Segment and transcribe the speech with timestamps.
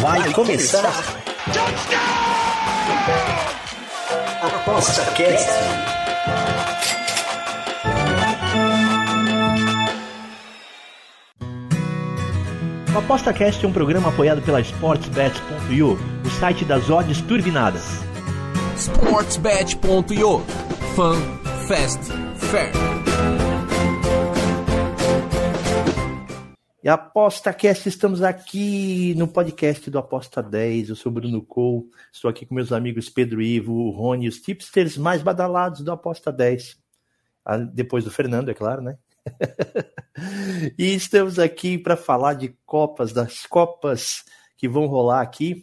[0.00, 0.84] Vai começar.
[4.42, 5.48] Aposta Cast.
[12.94, 18.00] O Aposta Cast é um programa apoiado pela SportsBet.io, o site das odds turbinadas.
[18.76, 20.44] SportsBet.io
[20.94, 21.16] Fun,
[21.66, 22.89] Fast, Fair.
[26.82, 30.88] E Aposta Cast, estamos aqui no podcast do Aposta 10.
[30.88, 34.96] Eu sou Bruno Cole, estou aqui com meus amigos Pedro Ivo, o Rony, os tipsters
[34.96, 36.78] mais badalados do Aposta 10.
[37.44, 38.96] Ah, depois do Fernando, é claro, né?
[40.78, 44.24] e estamos aqui para falar de Copas, das Copas
[44.56, 45.62] que vão rolar aqui,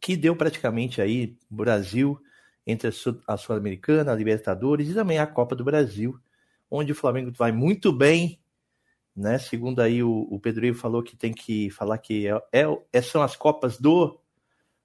[0.00, 2.20] que deu praticamente aí Brasil
[2.66, 2.90] entre
[3.28, 6.18] a Sul-Americana, a Libertadores e também a Copa do Brasil,
[6.68, 8.41] onde o Flamengo vai muito bem
[9.14, 9.38] né?
[9.38, 13.22] Segundo aí o, o Pedro Ivo falou que tem que falar que é, é, são
[13.22, 14.18] as Copas do,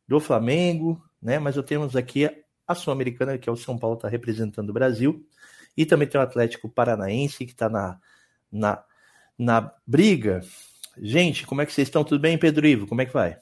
[0.08, 1.40] do Flamengo, né?
[1.40, 2.30] Mas eu temos aqui
[2.68, 5.26] a Sul-Americana, que é o São Paulo, está representando o Brasil,
[5.76, 8.00] e também tem o Atlético Paranaense, que está na,
[8.52, 8.84] na,
[9.38, 10.42] na briga.
[10.98, 12.04] Gente, como é que vocês estão?
[12.04, 12.88] Tudo bem, Pedro Ivo?
[12.88, 13.40] Como é que vai?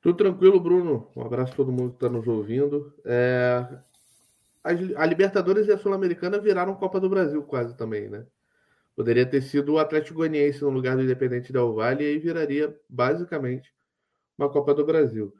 [0.00, 1.08] Tudo tranquilo, Bruno.
[1.14, 2.92] Um abraço a todo mundo que está nos ouvindo.
[3.04, 3.66] É...
[4.96, 8.26] A Libertadores e a Sul-Americana viraram Copa do Brasil quase também, né?
[9.00, 12.78] Poderia ter sido o Atlético Goianiense no lugar do Independente Del Valle e aí viraria
[12.86, 13.72] basicamente
[14.36, 15.34] uma Copa do Brasil.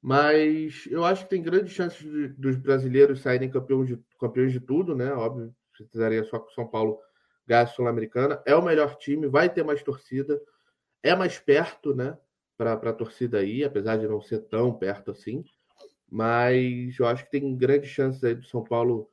[0.00, 4.60] Mas eu acho que tem grandes chances de, dos brasileiros saírem campeões de, campeões de
[4.60, 5.12] tudo, né?
[5.12, 6.98] Óbvio, precisaria só com São Paulo
[7.46, 8.42] ganhar Sul-Americana.
[8.46, 10.40] É o melhor time, vai ter mais torcida,
[11.02, 12.16] é mais perto, né?
[12.56, 15.44] Para a torcida aí, apesar de não ser tão perto assim.
[16.10, 19.10] Mas eu acho que tem grandes chances aí do São Paulo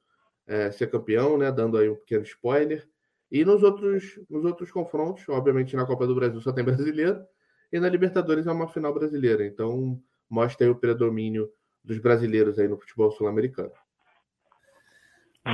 [0.48, 1.52] é, ser campeão, né?
[1.52, 2.88] Dando aí um pequeno spoiler.
[3.32, 7.24] E nos outros, nos outros confrontos, obviamente na Copa do Brasil só tem brasileiro,
[7.72, 9.46] e na Libertadores é uma final brasileira.
[9.46, 11.50] Então mostra aí o predomínio
[11.84, 13.72] dos brasileiros aí no futebol sul-americano.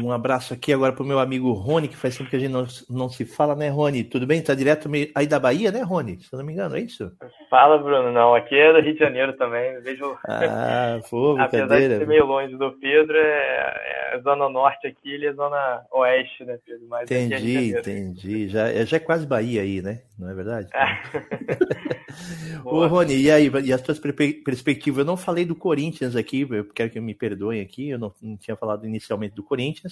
[0.04, 2.52] Um abraço aqui agora para o meu amigo Rony, que faz tempo que a gente
[2.52, 4.04] não, não se fala, né, Rony?
[4.04, 4.42] Tudo bem?
[4.42, 6.20] Tá direto aí da Bahia, né, Rony?
[6.20, 7.12] Se eu não me engano, é isso?
[7.50, 8.12] Fala, Bruno.
[8.12, 9.80] Não, aqui é do Rio de Janeiro também.
[9.82, 10.16] Vejo.
[10.28, 15.28] Ah, pô, Apesar de ser meio longe do Pedro, é, é, zona norte aqui, ele
[15.28, 16.88] é zona oeste, né, Pedro?
[16.90, 18.48] Mas é entendi, é entendi.
[18.48, 20.02] Já, é, já é quase Bahia aí, né?
[20.18, 20.70] Não é verdade?
[22.64, 25.00] Ô, Rony, e aí, e as tuas perspectivas?
[25.00, 28.38] Eu não falei do Corinthians aqui, eu quero que me perdoem aqui, eu não, não
[28.38, 29.85] tinha falado inicialmente do Corinthians,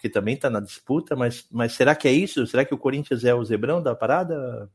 [0.00, 2.46] que também está na disputa, mas, mas será que é isso?
[2.46, 4.70] Será que o Corinthians é o zebrão da parada?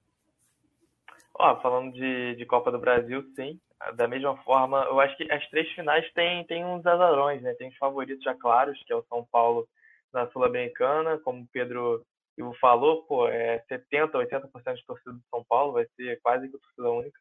[1.34, 3.60] Ó, falando de, de Copa do Brasil, sim.
[3.96, 7.54] Da mesma forma, eu acho que as três finais têm, têm uns azarões, né?
[7.56, 9.68] Tem os favoritos já claros, que é o São Paulo
[10.14, 12.06] na Sul-Americana, como o Pedro
[12.38, 16.58] Ivo falou, pô, é 70%, 80% de torcida do São Paulo, vai ser quase que
[16.58, 17.20] torcida única.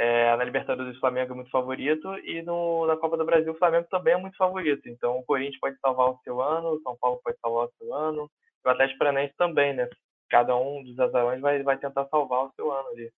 [0.00, 3.58] É, na Libertadores o Flamengo é muito favorito e no, na Copa do Brasil o
[3.58, 4.88] Flamengo também é muito favorito.
[4.88, 7.92] Então o Corinthians pode salvar o seu ano, o São Paulo pode salvar o seu
[7.92, 8.30] ano,
[8.64, 9.88] e o Atlético Paranaense também, né?
[10.30, 13.10] Cada um dos azarões vai, vai tentar salvar o seu ano ali.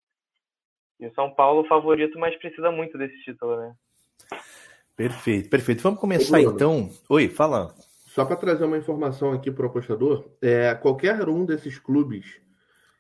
[1.02, 3.74] E o São Paulo favorito, mas precisa muito desse título, né?
[4.96, 5.84] Perfeito, perfeito.
[5.84, 6.90] Vamos começar então.
[7.10, 7.76] Oi, fala.
[8.06, 12.40] Só para trazer uma informação aqui para o apostador, é, qualquer um desses clubes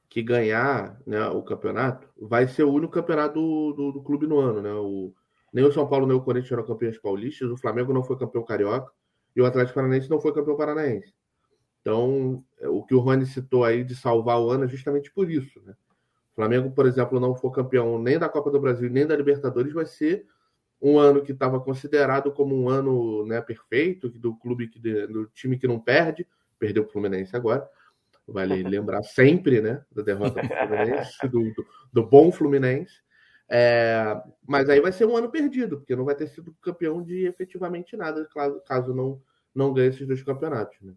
[0.09, 4.39] que ganhar né, o campeonato vai ser o único campeonato do, do, do, clube no
[4.39, 4.61] ano.
[4.61, 4.73] Né?
[4.73, 5.13] O,
[5.53, 8.43] nem o São Paulo nem o Corinthians eram campeões paulistas, o Flamengo não foi campeão
[8.43, 8.91] carioca
[9.35, 11.13] e o Atlético Paranaense não foi campeão paranaense.
[11.81, 15.29] Então, é, o que o Rony citou aí de salvar o ano é justamente por
[15.29, 15.61] isso.
[15.63, 15.73] Né?
[16.31, 19.71] O Flamengo, por exemplo, não for campeão nem da Copa do Brasil nem da Libertadores,
[19.71, 20.25] vai ser
[20.81, 25.57] um ano que estava considerado como um ano né, perfeito, do clube que, do time
[25.57, 26.25] que não perde,
[26.57, 27.69] perdeu o Fluminense agora,
[28.31, 29.83] Vale lembrar sempre, né?
[29.91, 32.93] Da derrota do Fluminense, do, do, do bom Fluminense.
[33.49, 37.25] É, mas aí vai ser um ano perdido, porque não vai ter sido campeão de
[37.25, 39.19] efetivamente nada, caso, caso não,
[39.55, 40.77] não ganhe esses dois campeonatos.
[40.81, 40.93] Né?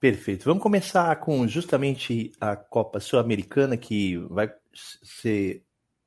[0.00, 0.44] Perfeito.
[0.44, 5.62] Vamos começar com justamente a Copa Sul-Americana, que vai ser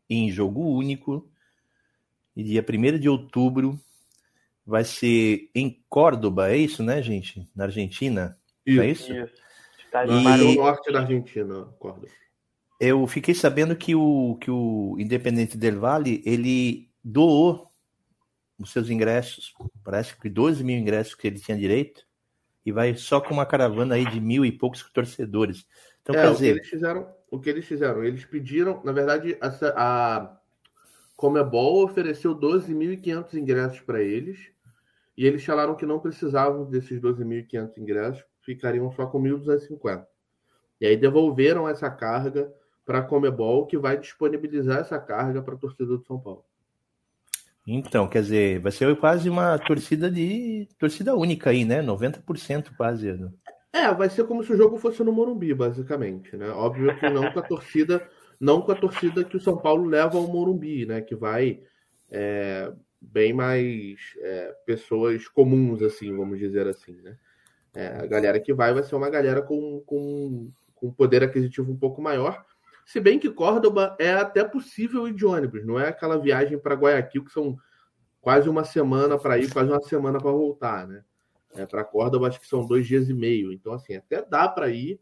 [0.10, 1.30] em jogo único.
[2.36, 3.80] E dia 1 de outubro
[4.66, 7.48] vai ser em Córdoba, é isso, né, gente?
[7.54, 8.38] Na Argentina?
[8.66, 8.82] Isso.
[8.82, 9.14] É isso?
[9.14, 9.34] isso.
[9.92, 12.08] Tá no norte da Argentina, acordo.
[12.80, 17.70] Eu fiquei sabendo que o, que o Independente del Valle, ele doou
[18.58, 19.54] os seus ingressos,
[19.84, 22.06] parece que 12 mil ingressos que ele tinha direito,
[22.66, 25.68] e vai só com uma caravana aí de mil e poucos torcedores.
[26.02, 26.52] Então, é, quer dizer...
[26.52, 28.04] O que, eles fizeram, o que eles fizeram?
[28.04, 30.38] Eles pediram, na verdade, a, a
[31.18, 34.40] Comebol ofereceu 12.500 ingressos para eles,
[35.18, 40.06] e eles falaram que não precisavam desses 12.500 ingressos, ficariam só com 1.250.
[40.80, 42.52] E aí devolveram essa carga
[42.86, 46.44] para a Comebol, que vai disponibilizar essa carga para a torcida do São Paulo.
[47.66, 51.82] Então, quer dizer, vai ser quase uma torcida de torcida única aí, né?
[51.82, 53.14] 90% quase.
[53.14, 53.32] Né?
[53.72, 56.50] É, vai ser como se o jogo fosse no Morumbi, basicamente, né?
[56.50, 58.10] Óbvio que não com a torcida,
[58.40, 61.02] não com a torcida que o São Paulo leva ao Morumbi, né?
[61.02, 61.62] Que vai
[62.10, 67.16] é, bem mais é, pessoas comuns, assim, vamos dizer assim, né?
[67.74, 71.78] É, a galera que vai vai ser uma galera com, com, com poder aquisitivo um
[71.78, 72.44] pouco maior.
[72.86, 76.76] Se bem que Córdoba é até possível ir de ônibus, não é aquela viagem para
[76.76, 77.58] Guayaquil que são
[78.20, 81.04] quase uma semana para ir, quase uma semana para voltar, né?
[81.54, 84.70] É, para Córdoba acho que são dois dias e meio, então assim até dá para
[84.70, 85.00] ir,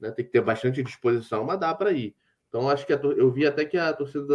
[0.00, 0.10] né?
[0.10, 2.14] Tem que ter bastante disposição, mas dá para ir.
[2.48, 4.34] Então acho que a, eu vi até que a torcida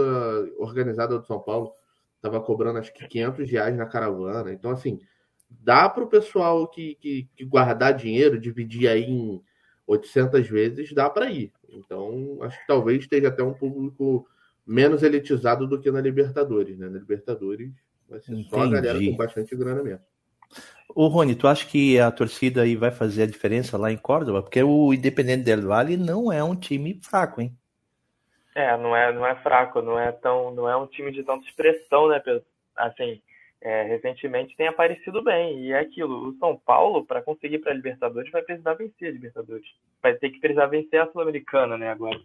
[0.57, 1.73] organizada do São Paulo
[2.15, 4.53] estava cobrando acho que 500 reais na caravana.
[4.53, 4.99] Então assim
[5.49, 9.41] dá para o pessoal que, que, que guardar dinheiro, dividir aí em
[9.87, 11.51] 800 vezes, dá para ir.
[11.69, 14.27] Então, acho que talvez esteja até um público
[14.65, 16.87] menos elitizado do que na Libertadores, né?
[16.87, 17.71] Na Libertadores
[18.07, 18.49] vai ser Entendi.
[18.49, 20.05] só a galera com bastante grana mesmo.
[20.95, 24.43] Ô Rony, tu acha que a torcida aí vai fazer a diferença lá em Córdoba?
[24.43, 27.57] Porque o Independente del Valle não é um time fraco, hein?
[28.55, 31.45] É, não é, não é fraco, não é tão, não é um time de tanta
[31.47, 32.43] expressão, né, Pedro?
[32.75, 33.19] Assim,
[33.63, 35.61] é, recentemente tem aparecido bem.
[35.61, 39.11] E é aquilo, o São Paulo, para conseguir para a Libertadores, vai precisar vencer a
[39.11, 39.65] Libertadores.
[40.01, 42.19] Vai ter que precisar vencer a Sul-Americana, né, agora.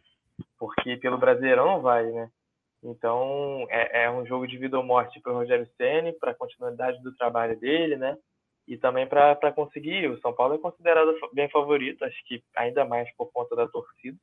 [0.58, 2.28] Porque pelo Brasileirão não vai, né?
[2.82, 6.34] Então é, é um jogo de vida ou morte para o Rogério Ceni, para a
[6.34, 8.16] continuidade do trabalho dele, né?
[8.66, 10.08] E também para conseguir.
[10.10, 14.18] O São Paulo é considerado bem favorito, acho que ainda mais por conta da torcida.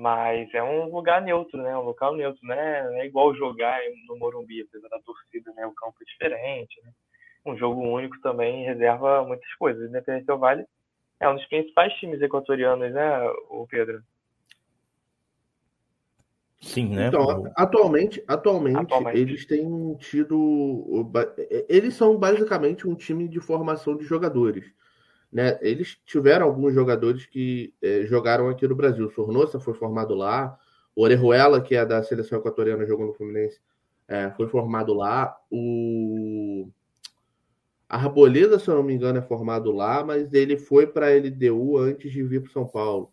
[0.00, 1.76] Mas é um lugar neutro, né?
[1.76, 2.84] Um local neutro, né?
[2.84, 5.66] Não é igual jogar no Morumbi, apesar da torcida, né?
[5.66, 6.90] O campo é diferente, né?
[7.44, 9.86] Um jogo único também reserva muitas coisas.
[9.86, 10.64] Independente do Vale
[11.20, 14.02] é um dos principais times equatorianos, né, o Pedro?
[16.62, 17.08] Sim, né?
[17.08, 21.10] Então, atualmente, atualmente, atualmente, eles têm tido.
[21.68, 24.64] Eles são basicamente um time de formação de jogadores.
[25.32, 25.58] Né?
[25.62, 29.06] Eles tiveram alguns jogadores que é, jogaram aqui no Brasil.
[29.06, 30.58] O Sornosa foi formado lá.
[30.94, 33.60] O Orejuela, que é da seleção equatoriana, jogou no Fluminense,
[34.08, 35.36] é, foi formado lá.
[35.50, 36.68] O
[37.88, 41.78] Arboleda, se eu não me engano, é formado lá, mas ele foi para a LDU
[41.78, 43.12] antes de vir para São Paulo.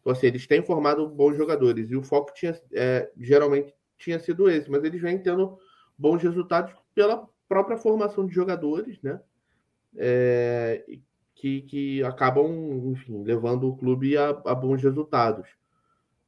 [0.00, 1.90] Então, assim, eles têm formado bons jogadores.
[1.90, 5.56] E o foco tinha, é, geralmente tinha sido esse, mas eles vêm tendo
[5.96, 9.20] bons resultados pela própria formação de jogadores, né?
[9.96, 10.84] É,
[11.42, 15.48] que, que acabam, enfim, levando o clube a, a bons resultados.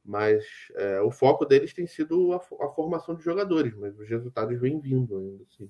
[0.03, 0.43] Mas
[0.75, 4.77] é, o foco deles tem sido a, a, formação de jogadores, mas os resultados vêm
[4.77, 5.69] vindo ainda assim.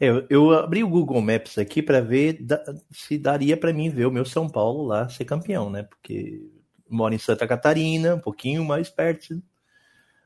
[0.00, 2.60] É, eu, eu abri o Google Maps aqui para ver da,
[2.90, 5.84] se daria para mim ver o meu São Paulo lá ser campeão, né?
[5.84, 6.44] Porque
[6.90, 9.40] moro em Santa Catarina, um pouquinho mais perto,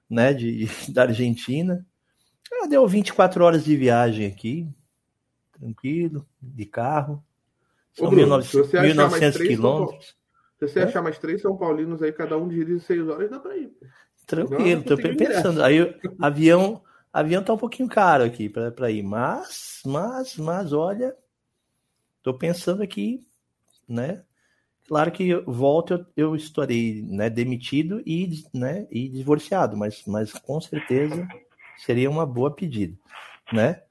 [0.09, 1.87] né, de, da Argentina.
[2.51, 4.67] Ah, deu 24 horas de viagem aqui,
[5.53, 7.23] tranquilo, de carro.
[7.99, 10.17] Ô, Bruno, 1900, quilômetros.
[10.59, 10.83] Se você é?
[10.85, 13.73] achar mais três São Paulinos aí, cada um dirige seis horas, dá para ir.
[14.27, 15.63] Tranquilo, tô pensando.
[15.63, 16.83] Aí, avião,
[17.13, 21.15] avião tá um pouquinho caro aqui para ir, mas, mas, mas, olha,
[22.23, 23.25] tô pensando aqui,
[23.89, 24.23] né?
[24.89, 30.61] Claro que volta eu, eu estarei né, demitido e, né, e divorciado, mas, mas com
[30.61, 31.27] certeza
[31.77, 32.97] seria uma boa pedida
[33.53, 33.83] né?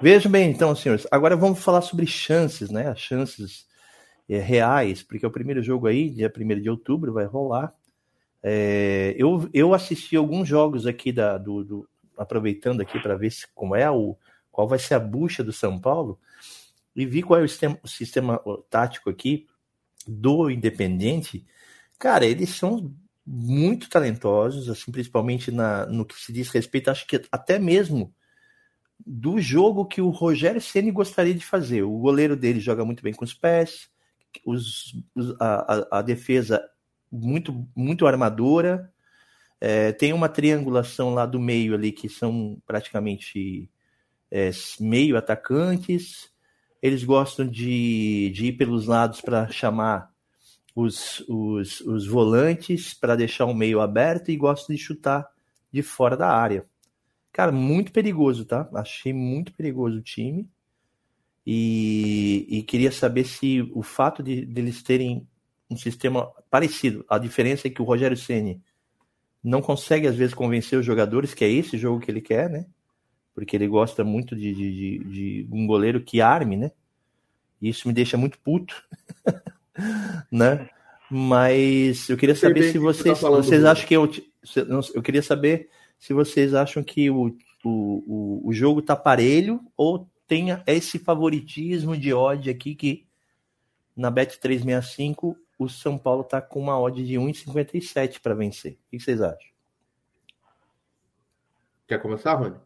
[0.00, 1.06] Vejam bem, então, senhores.
[1.10, 2.88] Agora vamos falar sobre chances, né?
[2.88, 3.66] As chances
[4.28, 7.74] é, reais, porque é o primeiro jogo aí, dia 1 de outubro, vai rolar.
[8.42, 13.46] É, eu, eu assisti alguns jogos aqui da, do, do aproveitando aqui para ver se,
[13.54, 14.16] como é o
[14.50, 16.18] qual vai ser a bucha do São Paulo
[16.94, 19.46] e vi qual é o sistema, o sistema tático aqui
[20.06, 21.46] do Independente.
[21.98, 22.92] Cara, eles são
[23.24, 28.14] muito talentosos, assim, principalmente na, no que se diz respeito, acho que até mesmo
[29.06, 31.82] do jogo que o Rogério Ceni gostaria de fazer.
[31.82, 33.88] O goleiro dele joga muito bem com os pés,
[34.44, 36.62] os, os, a, a, defesa
[37.10, 38.92] muito muito armadora.
[39.60, 43.70] É, tem uma triangulação lá do meio ali que são praticamente
[44.30, 44.50] é,
[44.80, 46.30] meio atacantes.
[46.80, 50.12] Eles gostam de, de ir pelos lados para chamar
[50.74, 55.28] os, os, os volantes para deixar o meio aberto e gostam de chutar
[55.72, 56.64] de fora da área.
[57.38, 58.68] Cara, muito perigoso, tá?
[58.74, 60.50] Achei muito perigoso o time.
[61.46, 65.24] E, e queria saber se o fato de, de, eles terem
[65.70, 68.60] um sistema parecido, a diferença é que o Rogério Ceni
[69.40, 72.66] não consegue às vezes convencer os jogadores que é esse jogo que ele quer, né?
[73.32, 76.72] Porque ele gosta muito de, de, de um goleiro que arme, né?
[77.62, 78.74] E isso me deixa muito puto,
[80.28, 80.68] né?
[81.08, 84.10] Mas eu queria saber se vocês, tá vocês acham que eu,
[84.92, 87.70] eu queria saber se vocês acham que o, o,
[88.44, 93.06] o, o jogo tá parelho ou tem esse favoritismo de odd aqui que
[93.96, 98.74] na Bet 365 o São Paulo tá com uma odd de 1,57 para vencer.
[98.74, 99.50] O que vocês acham?
[101.88, 102.56] Quer começar, Rony?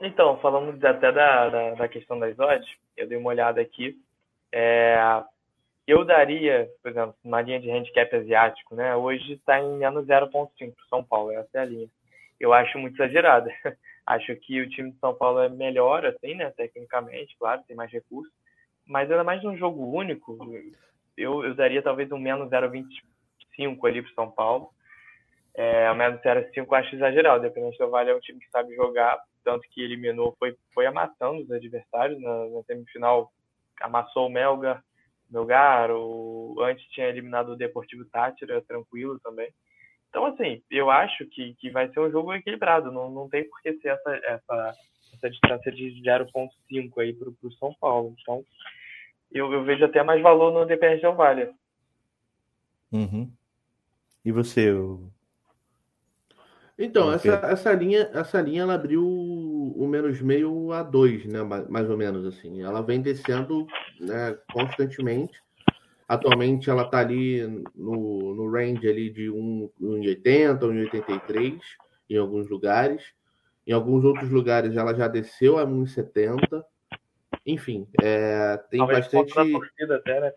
[0.00, 4.00] Então, falando até da, da, da, questão das odds, eu dei uma olhada aqui.
[4.52, 4.96] É,
[5.86, 8.96] eu daria, por exemplo, uma linha de handicap asiático, né?
[8.96, 11.88] Hoje está em menos 0,5 para São Paulo, essa é a linha.
[12.40, 13.50] Eu acho muito exagerada.
[14.04, 16.50] acho que o time de São Paulo é melhor, assim, né?
[16.50, 18.32] Tecnicamente, claro, tem mais recursos.
[18.84, 20.36] Mas ainda mais num jogo único,
[21.16, 24.70] eu, eu daria talvez um menos 0,25 ali para São Paulo.
[25.54, 27.42] É, o menos 0,5 eu acho exagerado.
[27.42, 31.42] Dependente do Vale, é um time que sabe jogar, tanto que eliminou, foi, foi amassando
[31.42, 32.20] os adversários.
[32.20, 33.32] Na, na semifinal,
[33.80, 34.82] amassou o Melgar,
[35.30, 39.50] Melgar, o, antes tinha eliminado o Deportivo Tátira, tranquilo também.
[40.08, 42.90] Então, assim, eu acho que, que vai ser um jogo equilibrado.
[42.90, 44.74] Não, não tem por que ser essa, essa,
[45.14, 48.14] essa distância de 0,5 aí para o São Paulo.
[48.20, 48.44] Então,
[49.32, 51.52] eu, eu vejo até mais valor no Independente Del Vale.
[52.92, 53.30] Uhum.
[54.24, 54.72] E você,
[56.78, 59.02] então, essa, essa linha, essa linha ela abriu
[59.76, 61.42] o menos meio a dois, né?
[61.42, 62.62] Mais ou menos assim.
[62.62, 63.66] Ela vem descendo
[64.00, 65.40] né, constantemente.
[66.08, 67.42] Atualmente ela está ali
[67.74, 71.60] no, no range ali de 1,80, 1,83
[72.08, 73.02] em alguns lugares.
[73.66, 76.64] Em alguns outros lugares ela já desceu a 1,70.
[77.44, 79.32] Enfim, é, tem Talvez bastante.
[79.92, 80.32] Até, né?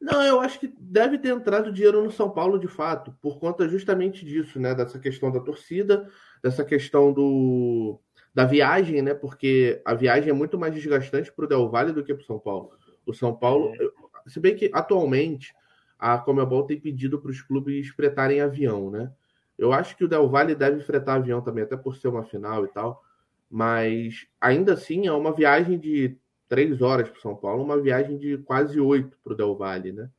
[0.00, 3.68] Não, eu acho que deve ter entrado dinheiro no São Paulo de fato, por conta
[3.68, 4.74] justamente disso, né?
[4.74, 6.10] Dessa questão da torcida,
[6.42, 8.00] dessa questão do
[8.34, 9.14] da viagem, né?
[9.14, 12.26] Porque a viagem é muito mais desgastante para o Del Valle do que para o
[12.26, 12.72] São Paulo.
[13.06, 14.28] O São Paulo, é.
[14.28, 15.54] se bem que atualmente
[15.98, 19.12] a Comebol tem pedido para os clubes fretarem avião, né?
[19.56, 22.64] Eu acho que o Del Valle deve fretar avião também, até por ser uma final
[22.64, 23.04] e tal.
[23.48, 28.36] Mas ainda assim é uma viagem de três horas para São Paulo, uma viagem de
[28.38, 30.10] quase oito para o Del Valle, né?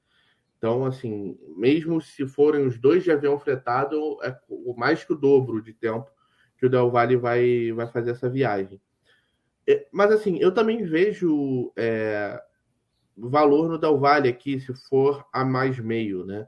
[0.58, 4.36] Então, assim, mesmo se forem os dois de avião fretado, é
[4.78, 6.10] mais que o dobro de tempo
[6.66, 8.82] que o Del Valle vai, vai fazer essa viagem.
[9.68, 12.42] É, mas, assim, eu também vejo é,
[13.16, 16.48] valor no Del Valle aqui, se for a mais meio, né?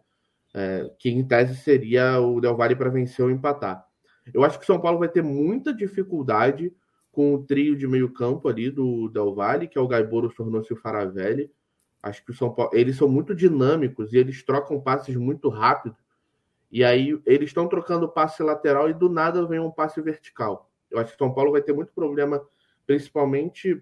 [0.54, 3.86] É, que em tese seria o Del Valle para vencer ou empatar.
[4.34, 6.74] Eu acho que o São Paulo vai ter muita dificuldade
[7.12, 10.74] com o trio de meio campo ali do Del Valle, que é o Gaiboro tornou-se
[10.74, 11.52] o Faravelli.
[12.02, 15.96] Acho que o São Paulo, eles são muito dinâmicos e eles trocam passes muito rápido.
[16.72, 20.70] E aí eles estão trocando passe lateral e do nada vem um passe vertical.
[20.92, 22.42] Eu acho que São Paulo vai ter muito problema,
[22.86, 23.82] principalmente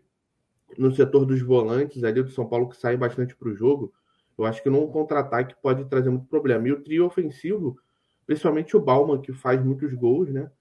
[0.78, 3.94] no setor dos volantes ali do São Paulo que sai bastante para o jogo.
[4.38, 6.68] Eu acho que num contra-ataque pode trazer muito problema.
[6.68, 7.78] E o trio ofensivo,
[8.26, 10.52] principalmente o Bauman, que faz muitos gols, né?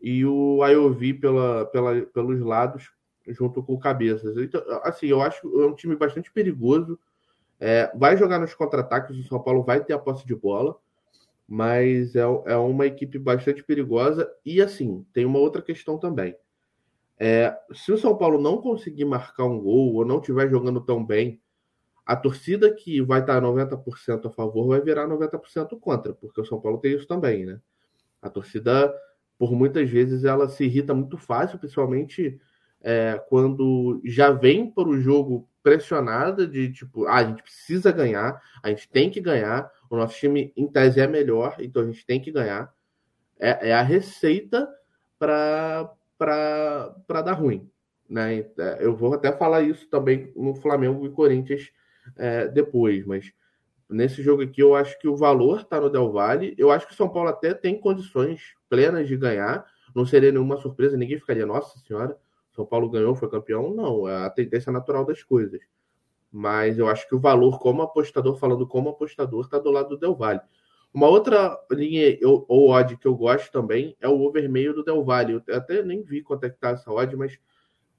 [0.00, 2.90] e o Ayovi pela, pela, pelos lados,
[3.28, 4.36] junto com o Cabeças.
[4.38, 6.98] Então, assim, eu acho que é um time bastante perigoso.
[7.58, 10.76] É, vai jogar nos contra-ataques, o São Paulo vai ter a posse de bola,
[11.50, 14.30] mas é, é uma equipe bastante perigosa.
[14.46, 16.36] E, assim, tem uma outra questão também.
[17.18, 21.04] É, se o São Paulo não conseguir marcar um gol ou não estiver jogando tão
[21.04, 21.42] bem,
[22.06, 26.60] a torcida que vai estar 90% a favor vai virar 90% contra, porque o São
[26.60, 27.60] Paulo tem isso também, né?
[28.22, 28.94] A torcida
[29.36, 32.40] por muitas vezes ela se irrita muito fácil, principalmente
[32.80, 38.40] é, quando já vem para o jogo pressionada de tipo, ah, a gente precisa ganhar,
[38.62, 42.06] a gente tem que ganhar, o nosso time em tese é melhor, então a gente
[42.06, 42.72] tem que ganhar.
[43.38, 44.68] É, é a receita
[45.18, 45.94] para
[47.08, 47.68] dar ruim.
[48.08, 48.46] Né?
[48.58, 51.70] É, eu vou até falar isso também no Flamengo e Corinthians
[52.16, 53.32] é, depois, mas
[53.90, 56.54] Nesse jogo aqui, eu acho que o valor está no Del Valle.
[56.56, 59.66] Eu acho que o São Paulo até tem condições plenas de ganhar.
[59.94, 62.16] Não seria nenhuma surpresa, ninguém ficaria, nossa senhora,
[62.54, 63.74] São Paulo ganhou, foi campeão.
[63.74, 65.60] Não, é a tendência natural das coisas.
[66.32, 69.98] Mas eu acho que o valor, como apostador, falando como apostador, está do lado do
[69.98, 70.40] Del Valle.
[70.92, 75.04] Uma outra linha ou odd que eu gosto também é o over meio do Del
[75.04, 75.40] Valle.
[75.46, 77.38] Eu até nem vi quanto é que tá essa odd, mas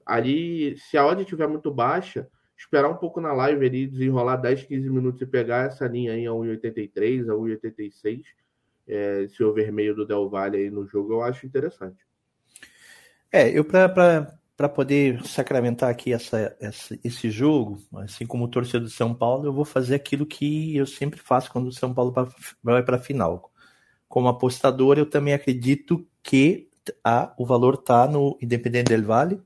[0.04, 4.64] ali, se a odd estiver muito baixa, esperar um pouco na live ali, desenrolar 10,
[4.64, 8.22] 15 minutos e pegar essa linha aí a 1,83, a 1,86,
[8.86, 12.06] é, esse overmeio do Del Valle aí no jogo, eu acho interessante.
[13.30, 14.38] É, eu para
[14.68, 19.64] poder sacramentar aqui essa, essa, esse jogo, assim como torcedor de São Paulo, eu vou
[19.64, 22.12] fazer aquilo que eu sempre faço quando o São Paulo
[22.62, 23.50] vai para a final.
[24.08, 26.68] Como apostador, eu também acredito que
[27.04, 29.40] a, o valor está no Independente del Vale,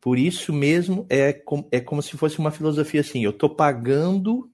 [0.00, 4.48] por isso mesmo é, com, é como se fosse uma filosofia assim: eu estou pagando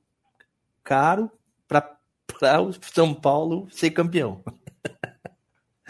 [0.83, 1.31] caro
[1.69, 1.99] para
[2.62, 4.42] o São Paulo ser campeão.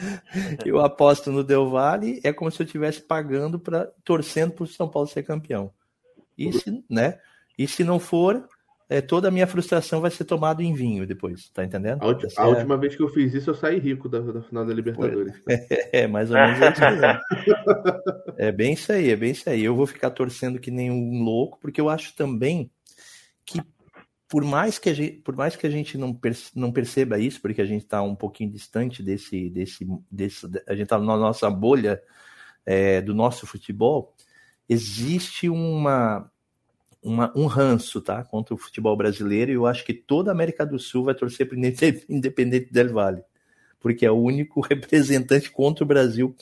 [0.64, 4.66] eu aposto no Del Valle, é como se eu estivesse pagando para torcendo para o
[4.66, 5.73] São Paulo ser campeão.
[6.37, 7.18] E se, né?
[7.59, 8.49] E se não for,
[8.88, 12.02] é, toda a minha frustração vai ser tomada em vinho depois, tá entendendo?
[12.02, 12.47] A, ulti, a é...
[12.47, 15.35] última vez que eu fiz isso, eu saí rico da, da final da Libertadores.
[15.49, 16.82] É, é, mais ou menos isso
[18.37, 19.64] É bem isso aí, é bem isso aí.
[19.64, 22.71] Eu vou ficar torcendo que nem um louco, porque eu acho também
[23.44, 23.62] que
[24.32, 26.18] por mais que a gente, por mais que a gente não,
[26.56, 30.84] não perceba isso, porque a gente está um pouquinho distante desse, desse, desse a gente
[30.84, 32.02] está na nossa bolha
[32.64, 34.16] é, do nosso futebol,
[34.66, 36.32] existe uma,
[37.02, 40.64] uma, um ranço tá, contra o futebol brasileiro e eu acho que toda a América
[40.64, 41.58] do Sul vai torcer para
[42.08, 43.22] Independente del Vale,
[43.78, 46.34] porque é o único representante contra o Brasil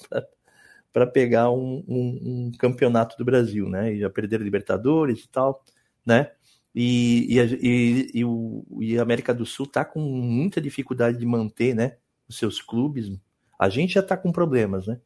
[0.92, 3.94] para pegar um, um, um, campeonato do Brasil, né?
[3.94, 5.64] E já perderam Libertadores e tal,
[6.06, 6.30] né?
[6.74, 11.26] E, e, e, e, o, e a América do Sul está com muita dificuldade de
[11.26, 11.96] manter né,
[12.28, 13.10] os seus clubes.
[13.58, 15.00] A gente já está com problemas, né?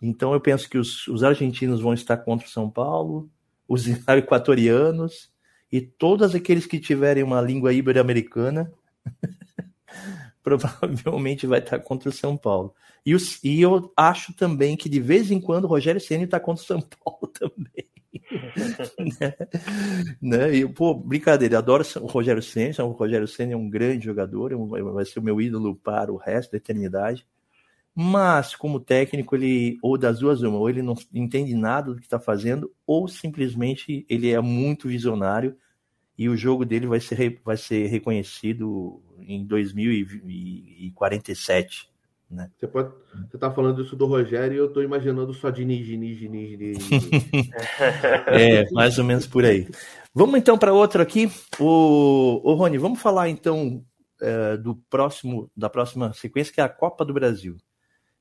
[0.00, 3.30] Então eu penso que os, os argentinos vão estar contra o São Paulo,
[3.68, 5.30] os equatorianos
[5.70, 8.72] e todos aqueles que tiverem uma língua ibero-americana
[10.42, 12.74] provavelmente vai estar contra o São Paulo.
[13.04, 16.40] E, os, e eu acho também que de vez em quando o Rogério Ceni está
[16.40, 17.89] contra o São Paulo também.
[20.20, 20.54] né?
[20.54, 22.84] E, pô, brincadeira, adoro o Rogério Senna.
[22.84, 26.16] O Rogério Senna é um grande jogador, é vai ser o meu ídolo para o
[26.16, 27.26] resto da eternidade.
[27.94, 32.06] Mas, como técnico, ele, ou das duas, uma, ou ele não entende nada do que
[32.06, 35.56] está fazendo, ou simplesmente ele é muito visionário
[36.16, 41.90] e o jogo dele vai ser, vai ser reconhecido em 2047.
[42.30, 42.48] Né?
[42.56, 42.92] Você, pode,
[43.28, 46.88] você tá falando isso do Rogério e eu tô imaginando só Diniz, Diniz, Diniz, Diniz.
[48.28, 49.68] é, mais ou menos por aí.
[50.14, 51.30] Vamos então para outro aqui.
[51.58, 53.84] O, o Rony, vamos falar então
[54.20, 57.56] é, do próximo, da próxima sequência, que é a Copa do Brasil.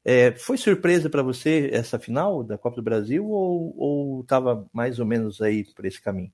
[0.03, 5.05] É, foi surpresa para você essa final da Copa do Brasil ou estava mais ou
[5.05, 6.31] menos aí por esse caminho?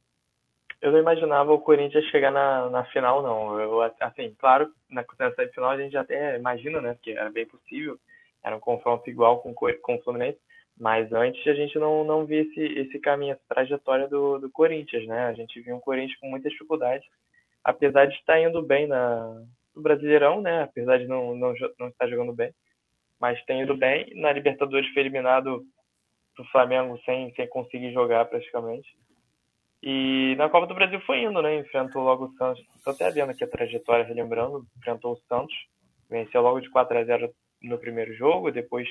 [0.86, 3.60] Eu não imaginava o Corinthians chegar na, na final, não.
[3.60, 5.04] Eu, assim, claro, na
[5.36, 6.93] semifinal a gente até imagina, né?
[6.93, 7.98] Porque era bem possível.
[8.43, 10.38] Era um confronto igual com, com o Fluminense.
[10.80, 15.08] Mas antes a gente não, não via esse, esse caminho, essa trajetória do, do Corinthians,
[15.08, 15.26] né?
[15.26, 17.04] A gente viu um Corinthians com muita dificuldade.
[17.63, 19.41] Apesar de estar indo bem na,
[19.76, 20.62] no Brasileirão, né?
[20.62, 22.54] Apesar de não, não, não estar jogando bem.
[23.19, 24.13] Mas tem ido bem.
[24.21, 25.65] Na Libertadores foi eliminado
[26.38, 28.88] do Flamengo sem, sem conseguir jogar praticamente.
[29.82, 31.60] E na Copa do Brasil foi indo, né?
[31.60, 32.64] Enfrentou logo o Santos.
[32.76, 34.66] Estou até vendo aqui a trajetória, relembrando.
[34.78, 35.56] Enfrentou o Santos.
[36.10, 38.52] Venceu logo de 4 a 0 no primeiro jogo.
[38.52, 38.88] Depois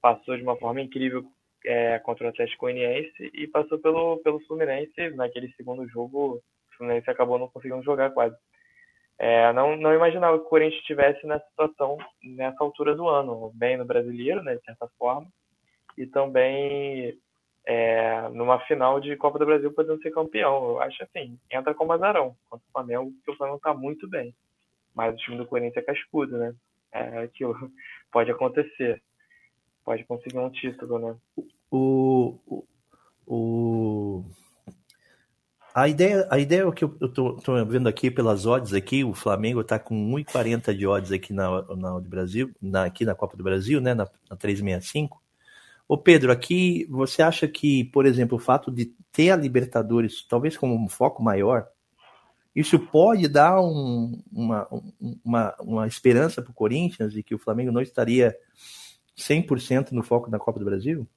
[0.00, 1.24] passou de uma forma incrível
[1.64, 5.10] é, contra o Atlético Goianiense e passou pelo, pelo Fluminense.
[5.10, 8.36] Naquele segundo jogo, o Fluminense acabou não conseguindo jogar quase.
[9.18, 13.76] É, não, não imaginava que o Corinthians estivesse nessa situação nessa altura do ano, bem
[13.76, 15.26] no brasileiro, né, de certa forma,
[15.96, 17.18] e também
[17.68, 20.70] é, numa final de Copa do Brasil podendo ser campeão.
[20.70, 24.34] Eu acho assim, entra como azarão contra o Flamengo, porque o Flamengo está muito bem.
[24.94, 26.54] Mas o time do Corinthians é cascudo, né?
[26.90, 27.54] É aquilo.
[28.10, 29.02] Pode acontecer.
[29.84, 31.16] Pode conseguir um título, né?
[31.70, 32.64] O, o,
[33.26, 34.24] o...
[35.74, 39.60] A ideia, a ideia é que eu estou vendo aqui pelas odds aqui, o Flamengo
[39.60, 43.78] está com 1,40 de odds aqui na, na Brasil, na, aqui na Copa do Brasil,
[43.78, 45.22] né, na, na 365.
[45.88, 50.54] Ô Pedro, aqui você acha que, por exemplo, o fato de ter a Libertadores, talvez
[50.54, 51.66] como um foco maior,
[52.54, 54.68] isso pode dar um, uma,
[55.24, 58.36] uma, uma esperança para o Corinthians de que o Flamengo não estaria
[59.16, 61.08] 100% no foco da Copa do Brasil?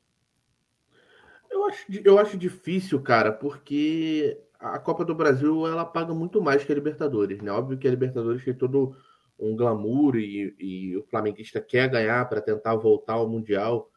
[1.49, 6.63] Eu acho, eu acho difícil, cara, porque a Copa do Brasil ela paga muito mais
[6.63, 7.51] que a Libertadores, né?
[7.51, 8.95] Óbvio que a Libertadores tem todo
[9.38, 13.90] um glamour e, e o flamenguista quer ganhar para tentar voltar ao Mundial.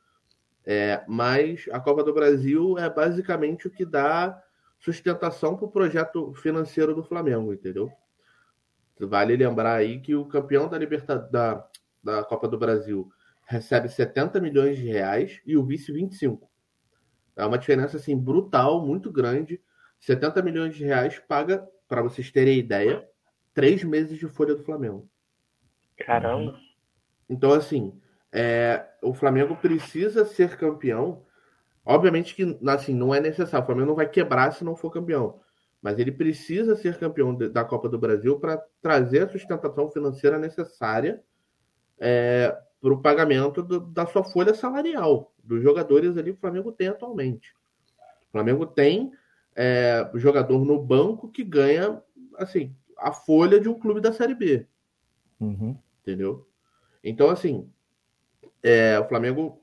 [0.66, 4.42] É, mas a Copa do Brasil é basicamente o que dá
[4.78, 7.90] sustentação para o projeto financeiro do Flamengo, entendeu?
[8.98, 11.66] Vale lembrar aí que o campeão da, Libertad da,
[12.02, 13.10] da Copa do Brasil
[13.46, 16.48] recebe 70 milhões de reais e o vice 25.
[17.36, 19.60] É uma diferença assim brutal, muito grande.
[20.00, 23.06] 70 milhões de reais paga, para vocês terem ideia,
[23.52, 25.08] três meses de folha do Flamengo.
[25.96, 26.58] Caramba!
[27.28, 27.98] Então, assim,
[28.36, 31.22] é, o Flamengo precisa ser campeão.
[31.86, 33.62] Obviamente que assim, não é necessário.
[33.62, 35.40] O Flamengo não vai quebrar se não for campeão.
[35.80, 41.22] Mas ele precisa ser campeão da Copa do Brasil para trazer a sustentação financeira necessária
[42.00, 46.72] é, para o pagamento do, da sua folha salarial dos jogadores ali que o Flamengo
[46.72, 47.54] tem atualmente.
[48.28, 49.12] O Flamengo tem
[49.54, 52.02] é, jogador no banco que ganha,
[52.36, 54.66] assim, a folha de um clube da Série B.
[55.38, 55.78] Uhum.
[56.02, 56.48] Entendeu?
[57.02, 57.70] Então, assim,
[58.64, 59.62] é, o Flamengo,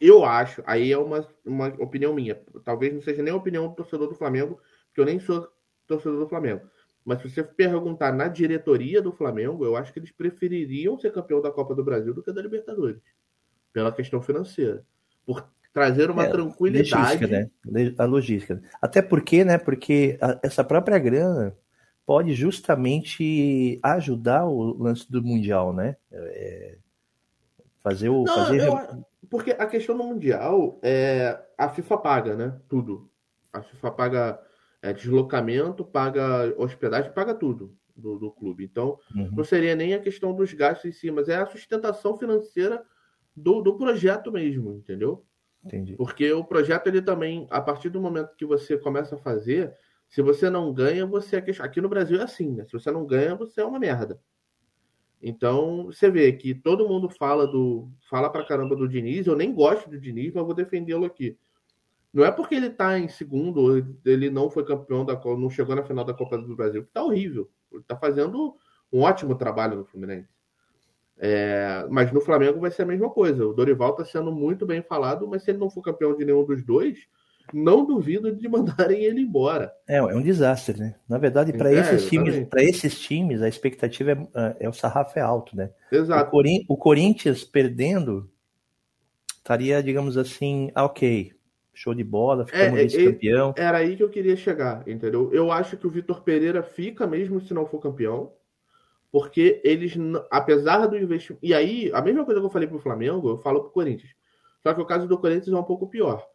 [0.00, 3.74] eu acho, aí é uma, uma opinião minha, talvez não seja nem a opinião do
[3.74, 5.48] torcedor do Flamengo, porque eu nem sou
[5.86, 6.62] torcedor do Flamengo.
[7.04, 11.40] Mas se você perguntar na diretoria do Flamengo, eu acho que eles prefeririam ser campeão
[11.40, 13.00] da Copa do Brasil do que da Libertadores,
[13.72, 14.84] pela questão financeira.
[15.26, 17.20] Por trazer uma É, tranquilidade.
[17.20, 17.94] Logística, né?
[17.98, 18.62] A logística.
[18.80, 19.58] Até porque, né?
[19.58, 21.56] Porque a- essa própria grana
[22.06, 25.96] pode justamente ajudar o lance do Mundial, né?
[26.10, 26.78] É,
[27.88, 28.24] fazer o.
[28.24, 28.66] Não, fazer...
[28.66, 32.58] eu- porque a questão do Mundial é a FIFA paga, né?
[32.68, 33.10] Tudo.
[33.52, 34.40] A FIFA paga
[34.82, 38.64] é, deslocamento, paga hospedagem, paga tudo do, do clube.
[38.64, 39.30] Então, Uhum.
[39.36, 42.82] não seria nem a questão dos gastos em si, mas é a sustentação financeira
[43.36, 45.24] do, do projeto mesmo, entendeu?
[45.64, 45.96] Entendi.
[45.96, 49.74] Porque o projeto, ele também, a partir do momento que você começa a fazer,
[50.08, 52.64] se você não ganha, você é Aqui no Brasil é assim, né?
[52.64, 54.20] Se você não ganha, você é uma merda.
[55.20, 57.90] Então, você vê que todo mundo fala do.
[58.08, 59.26] Fala pra caramba do Diniz.
[59.26, 61.36] Eu nem gosto do Diniz, mas vou defendê-lo aqui.
[62.12, 65.76] Não é porque ele tá em segundo, ele não foi campeão da Copa, não chegou
[65.76, 67.50] na final da Copa do Brasil, que tá horrível.
[67.70, 68.56] Ele tá fazendo
[68.92, 70.28] um ótimo trabalho no Fluminense.
[71.18, 73.46] É, mas no Flamengo vai ser a mesma coisa.
[73.46, 76.44] O Dorival tá sendo muito bem falado, mas se ele não for campeão de nenhum
[76.44, 77.08] dos dois,
[77.52, 79.72] não duvido de mandarem ele embora.
[79.88, 80.94] É, é um desastre, né?
[81.08, 84.12] Na verdade, para É, esses times, para esses times, a expectativa
[84.60, 85.70] é, é o sarrafo é alto, né?
[86.12, 86.24] O, Exato.
[86.24, 88.30] Corin- o Corinthians perdendo
[89.36, 91.32] estaria, digamos assim, ah, ok,
[91.74, 93.54] show de bola, ficamos É, é, vice-campeão.
[93.56, 95.32] Era aí que eu queria chegar, entendeu?
[95.32, 98.32] Eu acho que o Vitor Pereira fica mesmo se não for campeão,
[99.12, 99.94] porque eles,
[100.30, 101.44] apesar do investimento.
[101.44, 104.12] E aí, a mesma coisa que eu falei pro Flamengo, eu falo pro Corinthians.
[104.62, 106.26] Só que o caso do Corinthians é um pouco pior.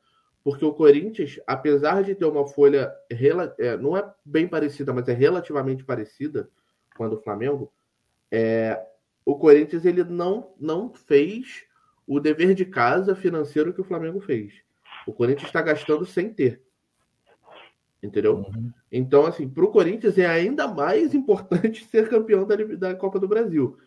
[0.44, 5.14] Porque o Corinthians, apesar de ter uma folha, é, não é bem parecida, mas é
[5.14, 6.50] relativamente parecida
[6.98, 7.72] com a do Flamengo,
[8.30, 8.82] é,
[9.26, 11.64] o Corinthians ele não, não fez
[12.06, 14.54] o dever de casa financeiro que o Flamengo fez.
[15.08, 16.62] O Corinthians está gastando sem ter.
[18.02, 18.40] Entendeu?
[18.40, 18.72] Uhum.
[18.92, 23.30] Então, assim, para o Corinthians é ainda mais importante ser campeão da, da Copa do
[23.30, 23.78] Brasil.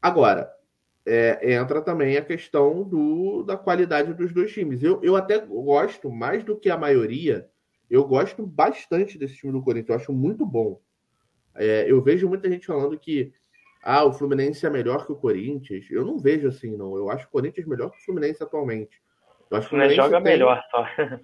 [0.00, 0.50] Agora,
[1.06, 4.82] é, entra também a questão do, da qualidade dos dois times.
[4.82, 7.48] Eu, eu até gosto, mais do que a maioria,
[7.90, 9.88] eu gosto bastante desse time do Corinthians.
[9.88, 10.80] Eu acho muito bom.
[11.54, 13.32] É, eu vejo muita gente falando que
[13.82, 15.90] ah, o Fluminense é melhor que o Corinthians.
[15.90, 16.96] Eu não vejo assim, não.
[16.96, 19.00] Eu acho o Corinthians melhor que o Fluminense atualmente.
[19.50, 20.86] Eu acho O que o Fluminense joga tem- melhor só.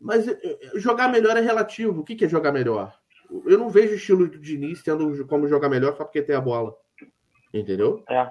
[0.00, 2.00] mas eh, eh, jogar melhor é relativo.
[2.00, 2.94] O que que é jogar melhor?
[3.44, 6.40] Eu não vejo o estilo do Diniz tendo como jogar melhor só porque tem a
[6.40, 6.74] bola.
[7.52, 8.02] Entendeu?
[8.08, 8.30] É.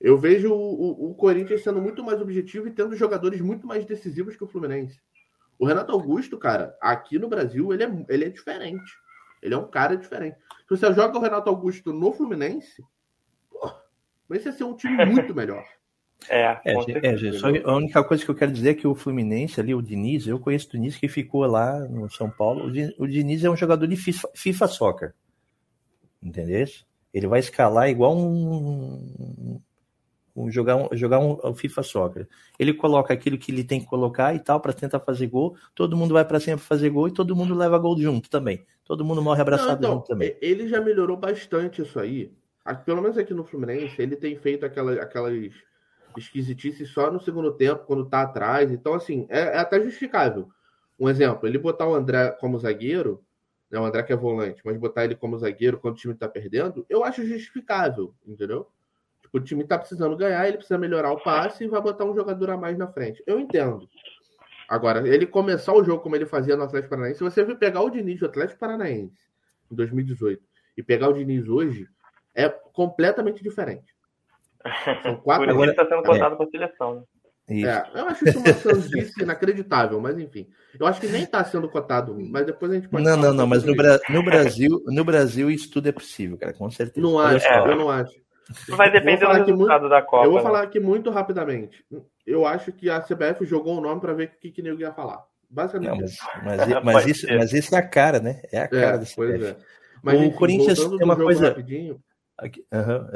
[0.00, 3.84] Eu vejo o, o- o Corinthians sendo muito mais objetivo e tendo jogadores muito mais
[3.84, 4.98] decisivos que o Fluminense.
[5.58, 8.92] O Renato Augusto, cara, aqui no Brasil, ele é, ele é diferente.
[9.42, 10.36] Ele é um cara diferente.
[10.68, 12.82] Se você joga o Renato Augusto no Fluminense,
[13.50, 13.70] pô,
[14.28, 15.64] vai ser um time muito melhor.
[16.28, 19.58] É, É, é, só a única coisa que eu quero dizer é que o Fluminense
[19.58, 22.70] ali, o Diniz, eu conheço o Diniz que ficou lá no São Paulo.
[22.98, 25.14] O Diniz é um jogador de FIFA, FIFA Soccer.
[26.22, 26.66] Entendeu?
[27.14, 29.58] Ele vai escalar igual um.
[30.34, 32.28] Um jogar um, jogar um, FIFA Soccer.
[32.58, 35.56] Ele coloca aquilo que ele tem que colocar e tal para tentar fazer gol.
[35.74, 38.64] Todo mundo vai para cima pra fazer gol e todo mundo leva gol junto também.
[38.84, 40.36] Todo mundo morre Não, abraçado então, junto também.
[40.40, 42.32] ele já melhorou bastante isso aí.
[42.84, 45.52] Pelo menos aqui no Fluminense, ele tem feito aquela, aquelas
[46.16, 48.70] esquisitices só no segundo tempo, quando tá atrás.
[48.70, 50.48] Então, assim, é, é até justificável.
[50.98, 53.24] Um exemplo, ele botar o André como zagueiro,
[53.70, 56.28] né, o André que é volante, mas botar ele como zagueiro quando o time tá
[56.28, 58.68] perdendo, eu acho justificável, entendeu?
[59.32, 62.50] O time tá precisando ganhar, ele precisa melhorar o passe e vai botar um jogador
[62.50, 63.22] a mais na frente.
[63.26, 63.88] Eu entendo.
[64.68, 67.90] Agora, ele começar o jogo como ele fazia no Atlético Paranaense, se você pegar o
[67.90, 69.16] Diniz do Atlético Paranaense
[69.70, 70.42] em 2018
[70.76, 71.88] e pegar o Diniz hoje,
[72.34, 73.94] é completamente diferente.
[75.02, 75.44] São Por quatro.
[75.46, 76.94] isso Agora- que está sendo cotado para a seleção.
[76.96, 77.02] Né?
[77.48, 77.66] Isso.
[77.68, 80.46] É, eu acho isso uma sandice inacreditável, mas enfim.
[80.78, 83.02] Eu acho que nem está sendo cotado, mas depois a gente pode.
[83.02, 83.74] Não, não, não, mas no.
[83.74, 87.04] Bra- no Brasil, no Brasil isso tudo é possível, cara, com certeza.
[87.04, 88.14] Não acho, só, eu não acho.
[88.68, 90.24] Vai depender do resultado da Copa.
[90.26, 90.44] eu vou né?
[90.44, 91.84] falar aqui muito rapidamente.
[92.26, 94.92] Eu acho que a CBF jogou o nome para ver o que, que nego ia
[94.92, 95.24] falar.
[95.48, 95.90] Basicamente.
[95.90, 96.26] Não, mas, isso.
[96.44, 98.40] mas, mas, isso, mas isso é a cara, né?
[98.52, 99.44] É a cara É, pois CBF.
[99.44, 99.56] é.
[100.02, 102.00] Mas, O enfim, Corinthians tem uma coisa- Rapidinho,
[102.40, 102.64] Aqui-.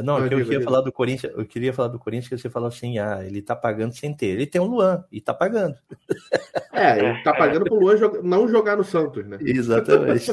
[0.05, 2.51] Não, Não, que eu queria falar do Corinthians, eu queria falar do Corinthians que você
[2.51, 4.27] falou assim, ah, ele tá pagando sem ter.
[4.27, 5.77] Ele tem o Luan e tá pagando.
[6.73, 9.39] é, ele tá pagando pro Luan não jogar no Santos, né?
[9.41, 10.31] Exatamente.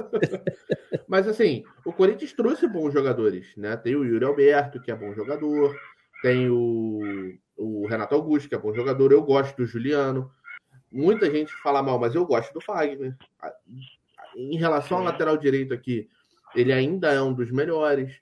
[1.07, 3.77] Mas assim, o Corinthians trouxe bons jogadores, né?
[3.77, 5.75] Tem o Yuri Alberto, que é bom jogador,
[6.21, 7.01] tem o,
[7.57, 10.31] o Renato Augusto, que é bom jogador, eu gosto do Juliano.
[10.91, 13.15] Muita gente fala mal, mas eu gosto do Fagner.
[14.35, 16.09] Em relação ao lateral direito aqui,
[16.53, 18.21] ele ainda é um dos melhores.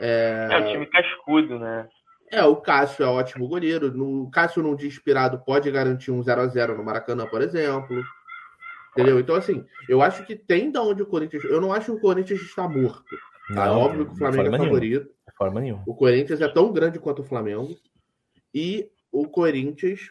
[0.00, 1.88] É, é o time cascudo, né?
[2.30, 3.88] É, o Cássio é ótimo goleiro.
[4.02, 8.02] O Cássio, num dia inspirado, pode garantir um 0 a 0 no Maracanã, por exemplo.
[8.92, 9.20] Entendeu?
[9.20, 11.44] Então, assim, eu acho que tem da onde o Corinthians.
[11.44, 13.16] Eu não acho que o Corinthians está morto.
[13.54, 13.66] Tá?
[13.66, 15.10] Não, óbvio que o Flamengo é favorito.
[15.36, 15.82] Forma nenhuma.
[15.86, 17.76] O Corinthians é tão grande quanto o Flamengo.
[18.54, 20.10] E o Corinthians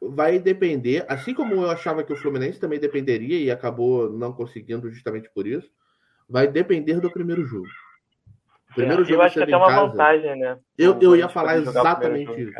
[0.00, 4.90] vai depender, assim como eu achava que o Fluminense também dependeria e acabou não conseguindo
[4.90, 5.70] justamente por isso,
[6.26, 7.68] vai depender do primeiro jogo.
[8.74, 10.58] Primeiro é, jogo eu acho que até uma casa, vantagem, né?
[10.78, 12.52] Eu, eu ia falar exatamente isso.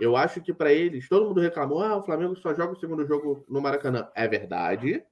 [0.00, 3.06] Eu acho que para eles, todo mundo reclamou, ah, o Flamengo só joga o segundo
[3.06, 4.08] jogo no Maracanã.
[4.14, 5.04] É verdade.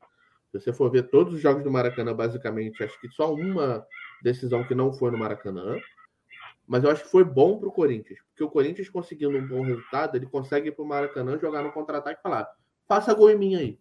[0.50, 3.86] Se você for ver todos os jogos do Maracanã, basicamente, acho que só uma
[4.20, 5.76] decisão que não foi no Maracanã.
[6.66, 9.62] Mas eu acho que foi bom para o Corinthians, porque o Corinthians conseguindo um bom
[9.62, 12.48] resultado, ele consegue ir para o Maracanã jogar no contra-ataque e falar:
[12.88, 13.78] faça gol em mim aí.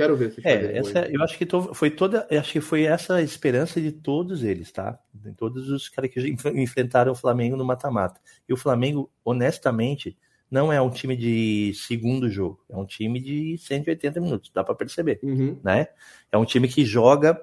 [0.00, 3.22] Quero ver se é, essa, eu acho que foi toda, acho que foi essa a
[3.22, 4.98] esperança de todos eles, tá?
[5.12, 8.18] De todos os caras que enfrentaram o Flamengo no mata-mata.
[8.48, 10.16] E o Flamengo, honestamente,
[10.50, 14.74] não é um time de segundo jogo, é um time de 180 minutos, dá para
[14.74, 15.58] perceber, uhum.
[15.62, 15.88] né?
[16.32, 17.38] É um time que joga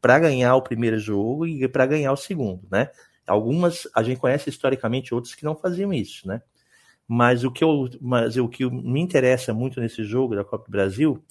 [0.00, 2.88] para ganhar o primeiro jogo e para ganhar o segundo, né?
[3.26, 6.42] Algumas a gente conhece historicamente outros que não faziam isso, né?
[7.06, 10.70] Mas o que, eu, mas o que me interessa muito nesse jogo da Copa do
[10.70, 11.22] Brasil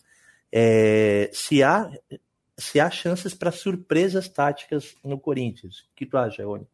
[0.56, 1.90] é se há,
[2.56, 5.80] se há chances para surpresas táticas no Corinthians.
[5.80, 6.68] O que tu acha, Rony?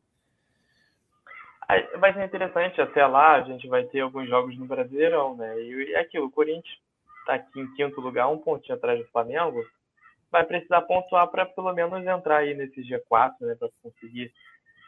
[2.00, 5.62] Vai ser interessante, até lá a gente vai ter alguns jogos no Brasileirão, né?
[5.62, 6.80] E é aquilo, o Corinthians
[7.20, 9.63] está aqui em quinto lugar, um pontinho atrás do Flamengo,
[10.32, 13.56] vai precisar pontuar para pelo menos entrar aí nesse G4, né?
[13.56, 14.34] Para conseguir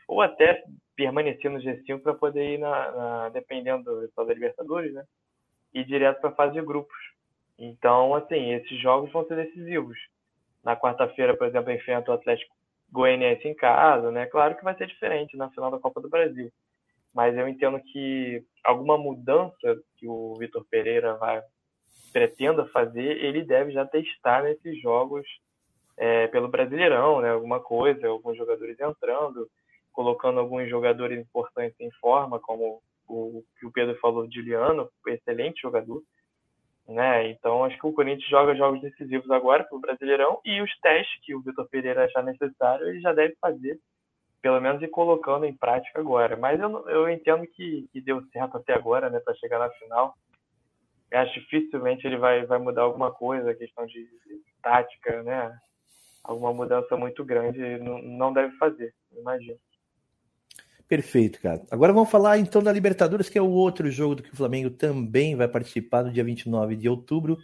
[0.08, 0.64] ou até
[0.96, 5.06] permanecer no G5 para poder ir, na, na, dependendo do da Libertadores, né?
[5.74, 6.98] Ir direto para a fase de grupos.
[7.64, 9.96] Então, assim, esses jogos vão ser decisivos.
[10.64, 12.56] Na quarta-feira, por exemplo, enfrenta o Atlético
[12.92, 14.26] Goianiense em casa, né?
[14.26, 16.52] Claro que vai ser diferente na final da Copa do Brasil.
[17.14, 21.40] Mas eu entendo que alguma mudança que o Vitor Pereira vai
[22.12, 25.26] pretenda fazer, ele deve já testar nesses jogos
[25.98, 27.30] é, pelo Brasileirão, né?
[27.30, 29.48] Alguma coisa, alguns jogadores entrando,
[29.92, 36.02] colocando alguns jogadores importantes em forma, como o que o Pedro falou, Juliano, excelente jogador.
[36.88, 37.30] Né?
[37.30, 41.34] Então, acho que o Corinthians joga jogos decisivos agora pelo Brasileirão e os testes que
[41.36, 43.80] o Vitor Pereira achar necessário, ele já deve fazer,
[44.42, 46.36] pelo menos ir colocando em prática agora.
[46.36, 50.16] Mas eu, eu entendo que, que deu certo até agora, né, para chegar na final.
[51.10, 55.58] Eu acho dificilmente ele vai, vai mudar alguma coisa, questão de, de tática, né?
[56.24, 59.58] Alguma mudança muito grande não, não deve fazer, imagino.
[60.92, 61.62] Perfeito, cara.
[61.72, 64.70] Agora vamos falar então da Libertadores, que é o outro jogo do que o Flamengo
[64.70, 67.38] também vai participar no dia 29 de outubro,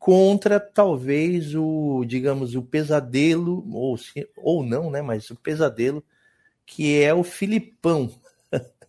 [0.00, 3.96] contra talvez o, digamos, o pesadelo, ou,
[4.36, 5.00] ou não, né?
[5.00, 6.02] Mas o pesadelo,
[6.66, 8.10] que é o Filipão.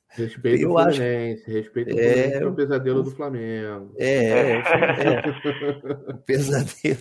[0.08, 1.00] Respeito eu acho...
[1.46, 2.44] respeito é...
[2.44, 3.94] o pesadelo do Flamengo.
[3.96, 5.22] É, é, é,
[6.10, 7.00] o pesadelo.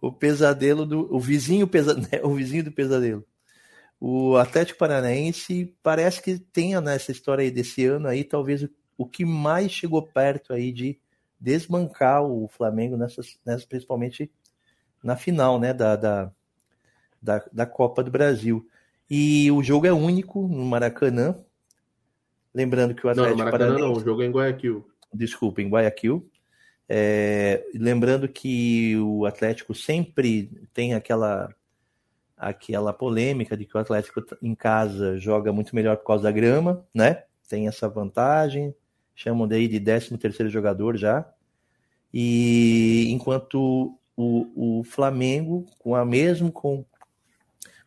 [0.00, 1.14] O pesadelo do.
[1.14, 1.94] O vizinho, pesa...
[2.24, 3.22] o vizinho do pesadelo.
[4.04, 9.24] O Atlético Paranaense parece que tenha nessa história aí desse ano aí, talvez o, que
[9.24, 10.98] mais chegou perto aí de
[11.38, 14.28] desmancar o Flamengo nessas, nessas principalmente
[15.04, 16.32] na final, né, da, da,
[17.22, 18.68] da, da, Copa do Brasil.
[19.08, 21.36] E o jogo é único no Maracanã.
[22.52, 23.88] Lembrando que o Atlético não, Maracanã Paranaense...
[23.88, 24.84] não, o jogo é em Guayaquil.
[25.14, 26.28] Desculpa, em Guayaquil.
[26.88, 31.54] É, lembrando que o Atlético sempre tem aquela
[32.42, 36.84] aquela polêmica de que o Atlético em casa joga muito melhor por causa da grama,
[36.92, 37.22] né?
[37.48, 38.74] Tem essa vantagem,
[39.14, 41.24] chamam daí de 13 terceiro jogador já.
[42.12, 46.84] E enquanto o, o Flamengo, com a mesmo com,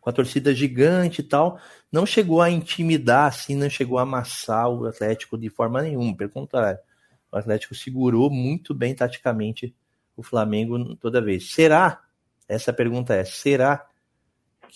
[0.00, 1.60] com a torcida gigante e tal,
[1.92, 6.30] não chegou a intimidar, assim, não chegou a amassar o Atlético de forma nenhuma, pelo
[6.30, 6.80] contrário.
[7.30, 9.74] O Atlético segurou muito bem taticamente
[10.16, 11.52] o Flamengo toda vez.
[11.52, 12.00] Será?
[12.48, 13.86] Essa pergunta é: será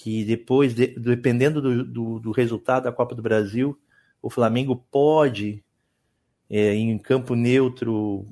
[0.02, 3.78] que depois, de, dependendo do, do, do, resultado da Copa do Brasil,
[4.22, 5.62] o Flamengo pode,
[6.48, 8.24] é, em campo neutro.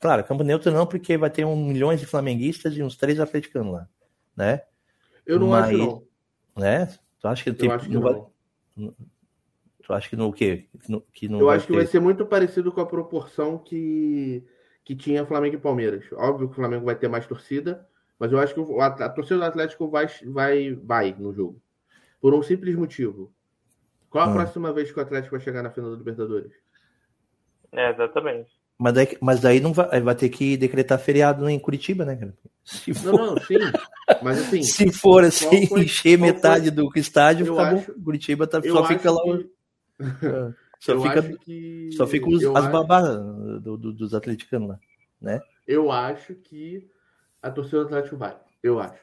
[0.00, 3.74] Claro, campo neutro não, porque vai ter um milhões de flamenguistas e uns três atleticanos
[3.74, 3.88] lá,
[4.34, 4.62] né?
[5.26, 6.02] Eu não Mas, acho não.
[6.56, 6.86] Né?
[7.20, 8.22] Tu acha que, acho que não, vai,
[9.82, 10.68] Tu acha que no quê?
[10.82, 11.72] Que, no, que não Eu acho ter...
[11.74, 14.42] que vai ser muito parecido com a proporção que,
[14.86, 16.06] que tinha Flamengo e Palmeiras.
[16.12, 17.86] Óbvio que o Flamengo vai ter mais torcida,
[18.18, 21.60] mas eu acho que a, a torcida do Atlético vai, vai, vai no jogo.
[22.20, 23.32] Por um simples motivo.
[24.10, 24.34] Qual a hum.
[24.34, 26.52] próxima vez que o Atlético vai chegar na final da Libertadores?
[27.72, 28.50] É, exatamente.
[28.78, 32.34] Mas daí, mas daí não vai, vai ter que decretar feriado em Curitiba, né, cara?
[32.64, 33.26] Se não, for...
[33.26, 33.58] não, sim.
[34.22, 34.62] Mas assim.
[34.62, 37.80] Se for assim, foi- encher metade do estádio, acabou.
[37.80, 39.20] acho- Curitiba tá- eu só acho fica lá.
[39.22, 39.50] que-
[40.00, 41.90] Ah, Só eu fica, acho que.
[41.96, 43.04] só fica os, as acho- babás
[43.62, 44.68] do- do- dos atleticanos
[45.20, 45.40] lá.
[45.66, 46.88] Eu acho que
[47.42, 48.36] a torcida do Atlético vai.
[48.62, 49.00] Eu acho.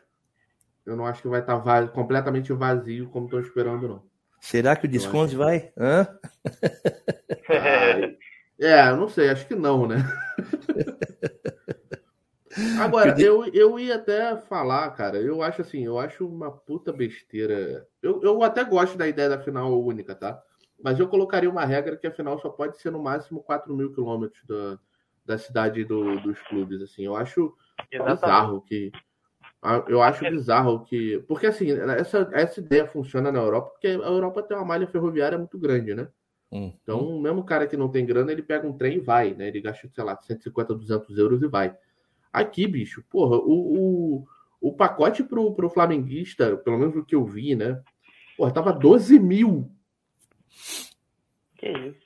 [0.85, 4.03] Eu não acho que vai estar completamente vazio como estão esperando, não.
[4.39, 5.71] Será que o Desconde vai?
[5.75, 6.07] Hã?
[7.49, 8.17] Ai,
[8.61, 9.97] é, eu não sei, acho que não, né?
[12.79, 17.85] Agora, eu, eu ia até falar, cara, eu acho assim, eu acho uma puta besteira.
[18.01, 20.41] Eu, eu até gosto da ideia da final única, tá?
[20.81, 23.93] Mas eu colocaria uma regra que a final só pode ser no máximo 4 mil
[23.93, 24.79] quilômetros da,
[25.25, 27.03] da cidade do- dos clubes, assim.
[27.03, 27.53] Eu acho
[27.91, 28.21] Exatamente.
[28.21, 28.91] bizarro que.
[29.87, 31.19] Eu acho bizarro que.
[31.27, 35.37] Porque assim, essa, essa ideia funciona na Europa, porque a Europa tem uma malha ferroviária
[35.37, 36.07] muito grande, né?
[36.51, 36.71] Hum.
[36.81, 39.47] Então, mesmo o cara que não tem grana, ele pega um trem e vai, né?
[39.47, 41.75] Ele gasta, sei lá, 150, 200 euros e vai.
[42.31, 44.27] Aqui, bicho, porra, o, o,
[44.61, 47.81] o pacote pro, pro flamenguista, pelo menos o que eu vi, né?
[48.37, 49.71] Porra, tava 12 mil.
[51.57, 52.05] Que isso.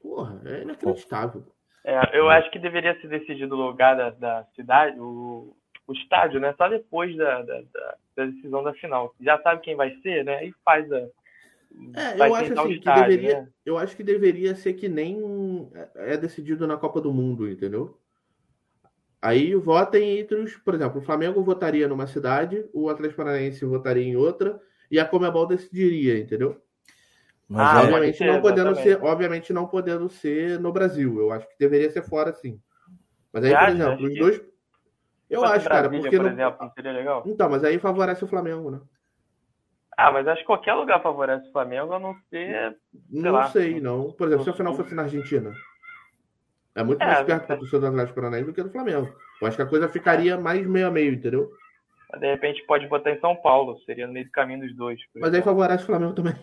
[0.00, 1.44] Porra, é inacreditável.
[1.84, 6.40] É, eu acho que deveria ser decidido o lugar da, da cidade, o, o estádio,
[6.40, 6.54] né?
[6.56, 9.14] Só depois da, da, da- decisão da final.
[9.20, 10.36] Já sabe quem vai ser, né?
[10.38, 10.96] Aí faz a.
[10.96, 13.48] É, eu acho assim, que estádio, deveria, né?
[13.64, 17.96] eu acho que deveria ser que nem é decidido na Copa do Mundo, entendeu?
[19.20, 24.04] Aí votem entre os, por exemplo, o Flamengo votaria numa cidade, o Atlético Paranaense votaria
[24.04, 24.60] em outra
[24.90, 26.60] e a Comebol decidiria, entendeu?
[27.48, 28.82] Mas Ah, é- obviamente ser, não podendo exatamente.
[28.98, 31.18] ser, obviamente não podendo ser no Brasil.
[31.18, 32.60] Eu acho que deveria ser fora sim.
[33.32, 34.48] Mas aí, por exemplo, os dois
[35.30, 36.32] eu acho, cara, Brasília, porque por não...
[36.32, 37.22] exemplo, não seria legal?
[37.26, 38.80] Então, mas aí favorece o Flamengo, né?
[39.96, 42.76] Ah, mas acho que qualquer lugar favorece o Flamengo, a não ser.
[43.10, 43.50] Não lá.
[43.50, 44.12] sei, não.
[44.12, 45.52] Por exemplo, se a final fosse na Argentina.
[46.74, 47.48] É muito É, mais perto sei.
[47.48, 49.12] da torcida do Atlético Paranaense do que do Flamengo.
[49.40, 51.50] Eu acho que a coisa ficaria mais meio a meio, entendeu?
[52.18, 55.00] De repente pode botar em São Paulo, seria no meio do caminho dos dois.
[55.16, 56.34] Mas aí favorece o Flamengo também.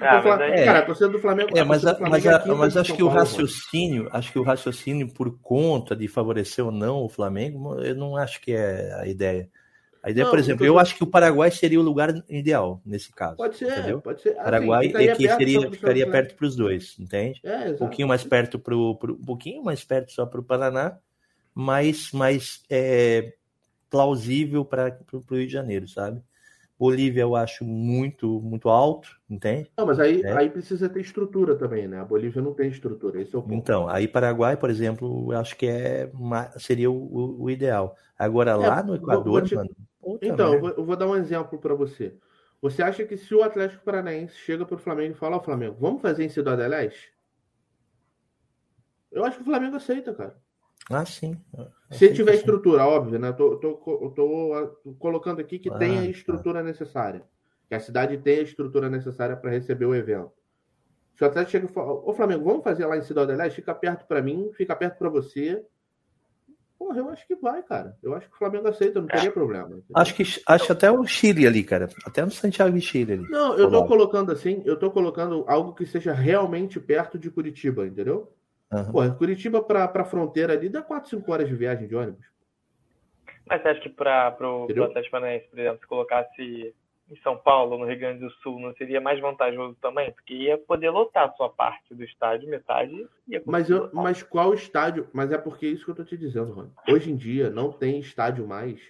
[0.00, 1.50] Ah, aí- Cara, a torcida do Flamengo.
[1.54, 3.18] É, mas, a- do Flamengo mas, é a- mas acho que o mano.
[3.18, 8.16] raciocínio, acho que o raciocínio por conta de favorecer ou não o Flamengo, eu não
[8.16, 9.50] acho que é a ideia.
[10.02, 12.14] A ideia, Não, por exemplo, eu tô- eu acho que o Paraguai seria o lugar
[12.30, 13.36] ideal nesse caso.
[13.36, 14.00] Pode ser, entendeu?
[14.00, 14.30] pode ser.
[14.30, 16.10] Assim, Paraguai ficaria é que perto seria, ficaria Flamengo.
[16.12, 17.40] perto para os dois, entende?
[17.44, 20.96] É, Um pouquinho mais perto pro, pro- um pouquinho mais perto só para o Paraná,
[21.54, 23.34] mas mais é,
[23.90, 26.22] plausível para o Rio de Janeiro, sabe?
[26.80, 29.70] Bolívia eu acho muito muito alto, entende?
[29.76, 30.32] Não, mas aí, É.
[30.36, 32.00] aí precisa ter estrutura também, né?
[32.00, 33.54] A Bolívia não tem estrutura, esse é o ponto.
[33.54, 36.10] Então, aí Paraguai, por exemplo, eu acho que é
[36.58, 37.96] seria o, o- o ideal.
[38.18, 39.70] Agora lá no Equador, te- mano.
[40.22, 40.60] Então, eu merda.
[40.60, 42.14] vou, eu vou dar um exemplo para você.
[42.62, 46.02] Você acha que se o Atlético Paranaense chega pro Flamengo e fala, ó, Flamengo, vamos
[46.02, 47.12] fazer em Cidade Leste?
[49.12, 50.36] Eu acho que o Flamengo aceita, cara.
[50.90, 51.36] Ah, sim.
[51.90, 53.28] Se Aceito tiver estrutura, óbvio, né?
[53.28, 56.06] Eu tô, tô, tô, ah, colocando aqui que Ah, tem a tá.
[56.08, 57.24] estrutura necessária.
[57.68, 60.30] Que a cidade tem a estrutura necessária para receber o evento.
[61.16, 63.56] Se o Atlético chega e fala, ô Flamengo, vamos fazer lá em Cidade Leste?
[63.56, 65.62] Fica perto para mim, fica perto para você.
[66.78, 67.94] Porra, eu acho que vai, cara.
[68.02, 69.66] Eu acho que o Flamengo aceita, não teria problema.
[69.66, 69.84] entendeu?
[69.94, 71.90] Acho que acho até o Chile ali, cara.
[72.06, 73.28] Até no Santiago de Chile ali.
[73.28, 77.86] Não, eu tô colocando assim, eu tô colocando algo que seja realmente perto de Curitiba,
[77.86, 78.32] entendeu?
[78.72, 78.92] Aham.
[78.92, 82.24] Porra, Curitiba pra, pra fronteira ali dá 4, 5 horas de viagem de ônibus.
[83.48, 84.64] Mas você acha que para o?
[84.64, 86.74] Atlético Paranaense, por exemplo, se colocasse
[87.10, 90.12] em São Paulo, no Rio Grande do Sul, não seria mais vantajoso também?
[90.12, 93.94] Porque ia poder lotar a sua parte do estádio, metade ia Mas, eu, lotar.
[93.94, 95.08] mas qual estádio?
[95.12, 96.70] Mas é porque é isso que eu tô te dizendo, Rony.
[96.88, 98.80] Hoje em dia não tem estádio mais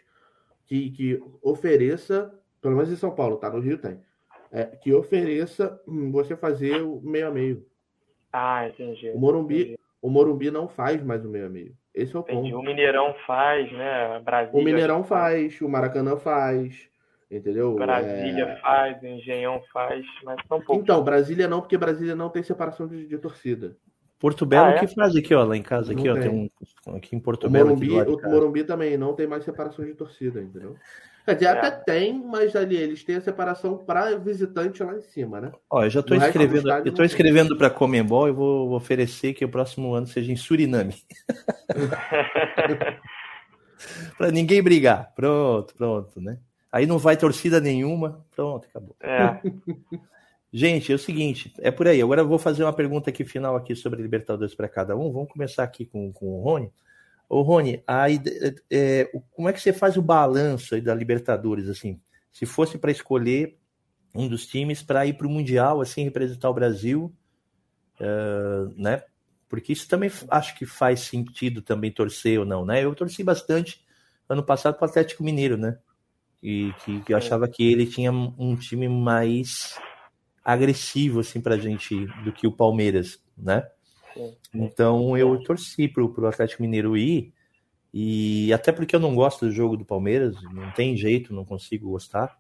[0.67, 3.49] que, que ofereça, pelo menos em São Paulo, tá?
[3.49, 3.99] No Rio tem.
[4.53, 7.67] é, que ofereça hum, você fazer o meio a meio.
[8.33, 9.11] Ah, entendi.
[9.15, 9.79] O Morumbi, Entendi.
[10.03, 11.73] o Morumbi não faz mais o meio a meio.
[11.95, 12.51] Esse é o Entendi.
[12.53, 12.61] ponto.
[12.61, 14.21] O Mineirão faz, né?
[14.25, 14.61] Brasília.
[14.61, 16.89] O Mineirão faz, o Maracanã faz,
[17.31, 17.75] entendeu?
[17.75, 20.83] Brasília É, faz, o Engenhão faz, mas são poucos.
[20.83, 23.77] Então, Brasília não, porque Brasília não tem separação de, de torcida.
[24.21, 24.79] Porto Belo Ah, é?
[24.79, 26.31] que faz aqui, ó, lá em casa aqui, Não ó, tem.
[26.31, 26.53] tem
[26.87, 28.31] um aqui em Porto O Belo Morumbi, aqui do lado de o.
[28.31, 30.77] Morumbi também não tem mais separação de torcida, entendeu?
[31.25, 31.51] Quer dizer, É.
[31.51, 35.53] até tem, mas ali eles têm a separação para visitante lá em cima, né?
[35.71, 38.69] Ó, eu já tô No resto do escrevendo, eu tô escrevendo para Comembol e vou,
[38.69, 40.95] vou oferecer que o próximo ano seja em Suriname.
[44.17, 45.13] para ninguém brigar.
[45.15, 46.39] Pronto, pronto, né?
[46.73, 48.25] Aí não vai torcida nenhuma.
[48.35, 48.97] Pronto, acabou.
[49.01, 49.41] É.
[50.53, 52.03] Gente, é o seguinte, é por aí.
[52.03, 55.13] Agora eu vou fazer uma pergunta aqui final aqui sobre Libertadores para cada um.
[55.13, 56.71] Vamos começar aqui com, com o Rony.
[57.31, 60.95] Ô, Rony, a ide- é, o- como é que você faz o balanço aí da
[60.95, 62.01] Libertadores, assim?
[62.33, 63.59] Se fosse para escolher
[64.15, 67.15] um dos times para ir para o Mundial, assim, representar o Brasil,
[68.01, 69.03] eh, né?
[69.49, 72.85] Porque isso também acho que faz sentido também torcer ou não, né?
[72.85, 73.85] Eu torci bastante
[74.29, 75.79] ano passado para o Atlético Mineiro, né?
[76.43, 79.77] E que, que eu achava que ele tinha um time mais
[80.45, 83.67] agressivo assim pra gente do que o Palmeiras, né?
[84.55, 87.33] Então eu torci pro, pro Atlético Mineiro ir
[87.93, 91.91] e até porque eu não gosto do jogo do Palmeiras, não tem jeito, não consigo
[91.91, 92.37] gostar,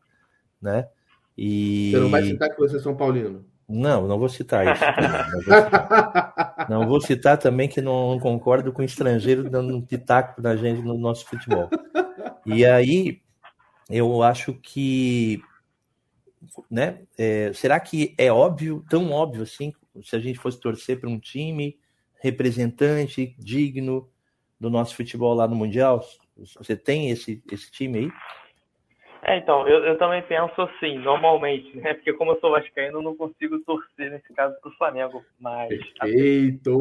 [0.62, 0.88] né?
[1.36, 1.90] E...
[1.92, 3.44] Você não vai citar que você é São Paulino?
[3.68, 4.82] Não, não vou citar isso.
[4.98, 10.42] Não vou citar, não vou citar também que não concordo com estrangeiro dando um pitaco
[10.42, 11.70] na gente no nosso futebol.
[12.44, 13.22] E aí,
[13.88, 15.40] eu acho que,
[16.68, 17.02] né?
[17.16, 21.18] É, será que é óbvio, tão óbvio assim, se a gente fosse torcer para um
[21.18, 21.78] time
[22.22, 24.08] representante, digno
[24.58, 26.00] do nosso futebol lá no Mundial?
[26.36, 28.10] Você tem esse, esse time aí?
[29.22, 31.92] É, então, eu, eu também penso assim, normalmente, né?
[31.94, 35.68] Porque como eu sou vascaíno, eu não consigo torcer, nesse caso, para o Flamengo, mas...
[35.68, 36.78] Perfeito!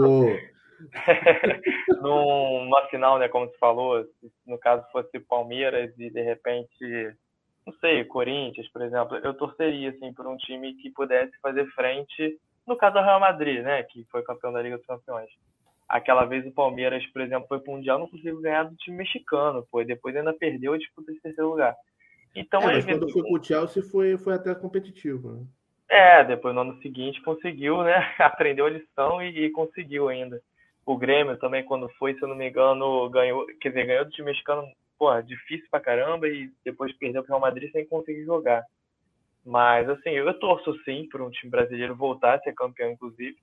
[2.01, 4.05] numa final, né, como você falou,
[4.47, 7.13] no caso fosse Palmeiras e, de repente,
[7.65, 12.39] não sei, Corinthians, por exemplo, eu torceria, assim, por um time que pudesse fazer frente,
[12.69, 15.29] no caso do Real Madrid, né, que foi campeão da Liga dos Campeões.
[15.87, 18.97] Aquela vez o Palmeiras, por exemplo, foi para o Mundial, não conseguiu ganhar do time
[18.97, 21.75] mexicano, pô, e depois ainda perdeu a disputa de terceiro lugar.
[22.35, 25.45] Então, é, mas quando foi pro Chelsea foi, foi até competitivo, né?
[25.89, 27.95] É, depois no ano seguinte conseguiu, né?
[28.19, 30.39] Aprendeu a lição e, e, conseguiu ainda.
[30.85, 34.11] O Grêmio também, quando foi, se eu não me engano, ganhou, quer dizer, ganhou do
[34.11, 34.63] time mexicano,
[34.97, 38.63] porra, difícil pra caramba, e depois perdeu pro Real Madrid sem conseguir jogar.
[39.45, 43.35] Mas, assim, eu torço sim para um time brasileiro voltar a ser campeão, inclusive,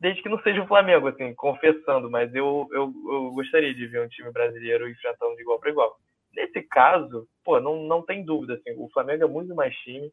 [0.00, 4.02] desde que não seja o Flamengo, assim, confessando, mas eu, eu, eu gostaria de ver
[4.02, 5.96] um time brasileiro enfrentando de igual para igual.
[6.34, 10.12] Nesse caso, pô, não, não tem dúvida, assim, o Flamengo é muito mais time,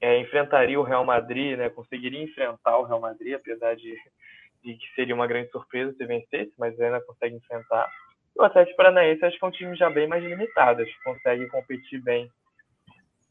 [0.00, 3.94] é, enfrentaria o Real Madrid, né, conseguiria enfrentar o Real Madrid, apesar de,
[4.62, 7.88] de que seria uma grande surpresa se vencesse, mas ainda consegue enfrentar.
[8.36, 11.46] O Atlético Paranaense acho que é um time já bem mais limitado, acho que consegue
[11.48, 12.30] competir bem.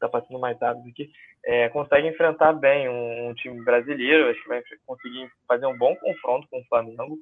[0.02, 1.12] Tá passando mais rápido aqui.
[1.44, 5.94] É, consegue enfrentar bem um, um, time brasileiro, acho que vai conseguir fazer um bom
[5.94, 7.16] confronto com o Flamengo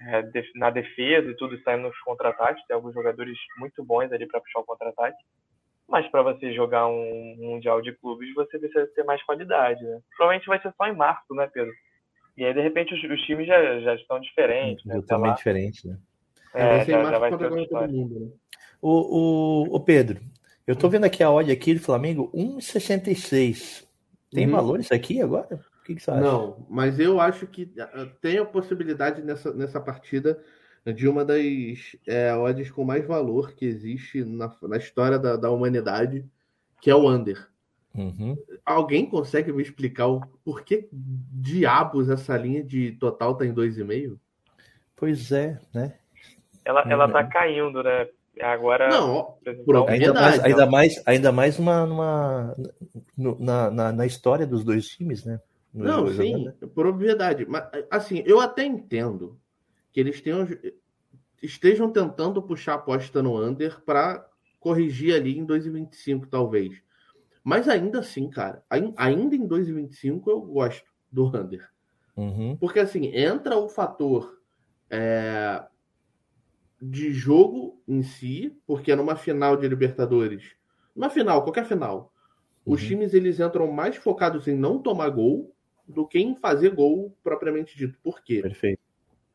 [0.00, 0.22] é,
[0.54, 2.64] na defesa e tudo saindo nos contra-ataques.
[2.66, 5.18] Tem alguns jogadores muito bons ali para puxar o contra-ataque.
[5.86, 9.84] Mas para você jogar um Mundial de Clubes, você precisa ter mais qualidade.
[9.84, 10.00] Né?
[10.16, 11.74] Provavelmente vai ser só em março, né, Pedro?
[12.38, 14.82] E aí, de repente, os, os times já, já estão diferentes.
[14.86, 14.94] Né?
[14.94, 15.98] Totalmente diferentes, né?
[16.54, 18.30] É, é já, já vai ser mundo, né?
[18.80, 20.18] o, o, o Pedro,
[20.66, 23.86] eu tô vendo aqui a odd aqui do Flamengo, 1,66.
[24.30, 24.52] Tem uhum.
[24.52, 25.60] valor isso aqui agora?
[25.80, 26.20] O que, que, você acha?
[26.20, 30.42] Não, mas eu acho que ah, tem a possibilidade nessa, nessa partida
[30.94, 31.42] de uma das
[32.06, 36.24] é, odds com mais valor que existe na, na história da, da humanidade,
[36.80, 37.48] que é o under.
[37.94, 38.36] Uhum.
[38.64, 44.18] Alguém consegue me explicar o por que diabos essa linha de total tá em 2,5?
[44.96, 45.98] Pois é, né?
[46.64, 48.08] Ela, ela tá caindo, né?
[48.40, 48.88] Agora.
[48.88, 52.56] Não, por ainda mais, ainda mais, ainda mais uma, numa,
[53.16, 55.40] na, na, na história dos dois times, né?
[55.72, 56.54] Não, sim, né?
[56.74, 57.46] por obviedade.
[57.46, 59.38] Mas, assim, eu até entendo
[59.92, 60.46] que eles tenham,
[61.42, 64.26] estejam tentando puxar a aposta no under para
[64.60, 66.82] corrigir ali em 2025, talvez.
[67.42, 68.62] Mas ainda assim, cara,
[68.96, 71.68] ainda em 2025 eu gosto do under.
[72.16, 72.56] Uhum.
[72.56, 74.38] Porque assim, entra o fator
[74.88, 75.64] é,
[76.82, 80.56] de jogo em si, porque numa final de Libertadores,
[80.96, 82.12] numa final, qualquer final,
[82.66, 82.74] uhum.
[82.74, 85.54] os times eles entram mais focados em não tomar gol
[85.86, 87.96] do que em fazer gol propriamente dito.
[88.02, 88.42] Por quê?
[88.42, 88.80] Perfeito.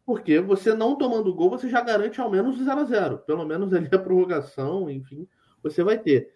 [0.05, 3.73] Porque você não tomando gol, você já garante ao menos 0 a 0 Pelo menos
[3.73, 5.25] ali a prorrogação, enfim,
[5.63, 6.33] você vai ter.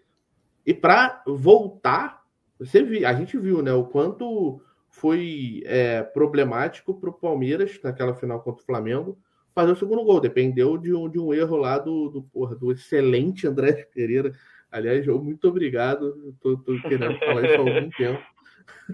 [0.65, 2.23] E para voltar,
[2.57, 8.13] você viu, a gente viu né, o quanto foi é, problemático para o Palmeiras naquela
[8.13, 9.17] final contra o Flamengo
[9.53, 10.19] fazer o segundo gol.
[10.19, 14.33] Dependeu de um, de um erro lá do, do, porra, do excelente André Pereira.
[14.71, 16.33] Aliás, muito obrigado.
[16.33, 18.23] Estou querendo falar isso há algum tempo.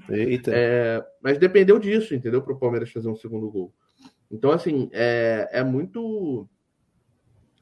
[0.10, 0.52] Eita.
[0.54, 2.42] É, mas dependeu disso, entendeu?
[2.42, 3.74] Para o Palmeiras fazer um segundo gol.
[4.32, 6.48] Então, assim, é, é muito.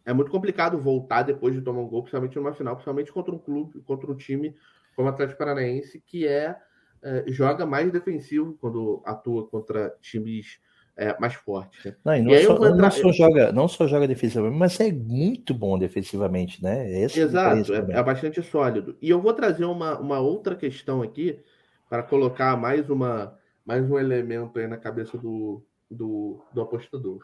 [0.06, 3.40] É muito complicado voltar depois de tomar um gol, principalmente numa final, principalmente contra um
[3.40, 4.56] clube, contra um time
[4.96, 6.56] como o Atlético Paranaense, que é,
[7.02, 10.60] é joga mais defensivo quando atua contra times
[10.98, 11.84] é, mais fortes.
[11.84, 11.96] Né?
[12.04, 12.76] Não, não, só, entrar...
[12.76, 16.90] não, só, joga, não só joga defensivamente, mas é muito bom defensivamente, né?
[17.02, 18.98] Esse Exato, é, é, bastante sólido.
[19.02, 21.40] E eu vou trazer uma, uma outra questão aqui
[21.90, 27.20] para colocar mais, uma, mais um elemento aí na cabeça do, do, do apostador.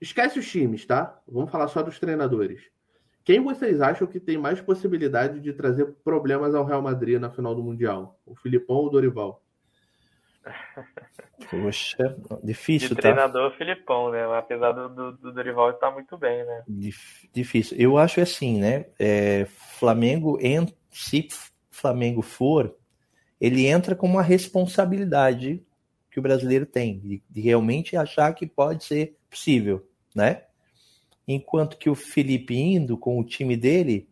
[0.00, 1.18] Esquece os times, tá?
[1.26, 2.62] Vamos falar só dos treinadores.
[3.24, 7.54] Quem vocês acham que tem mais possibilidade de trazer problemas ao Real Madrid na final
[7.54, 8.18] do Mundial?
[8.24, 9.42] O Filipão ou o Dorival?
[11.50, 13.02] Poxa, difícil, De tá?
[13.02, 14.24] treinador Filipão, né?
[14.36, 16.62] Apesar do, do, do Dorival estar muito bem, né?
[16.66, 17.76] Dif- Difícil.
[17.78, 18.86] Eu acho assim, né?
[18.98, 19.46] É,
[19.78, 21.28] Flamengo, en- se
[21.70, 22.74] Flamengo for,
[23.40, 25.62] ele entra com uma responsabilidade
[26.10, 30.42] que o brasileiro tem, de, de realmente achar que pode ser possível, né?
[31.26, 34.08] Enquanto que o Felipe indo com o time dele,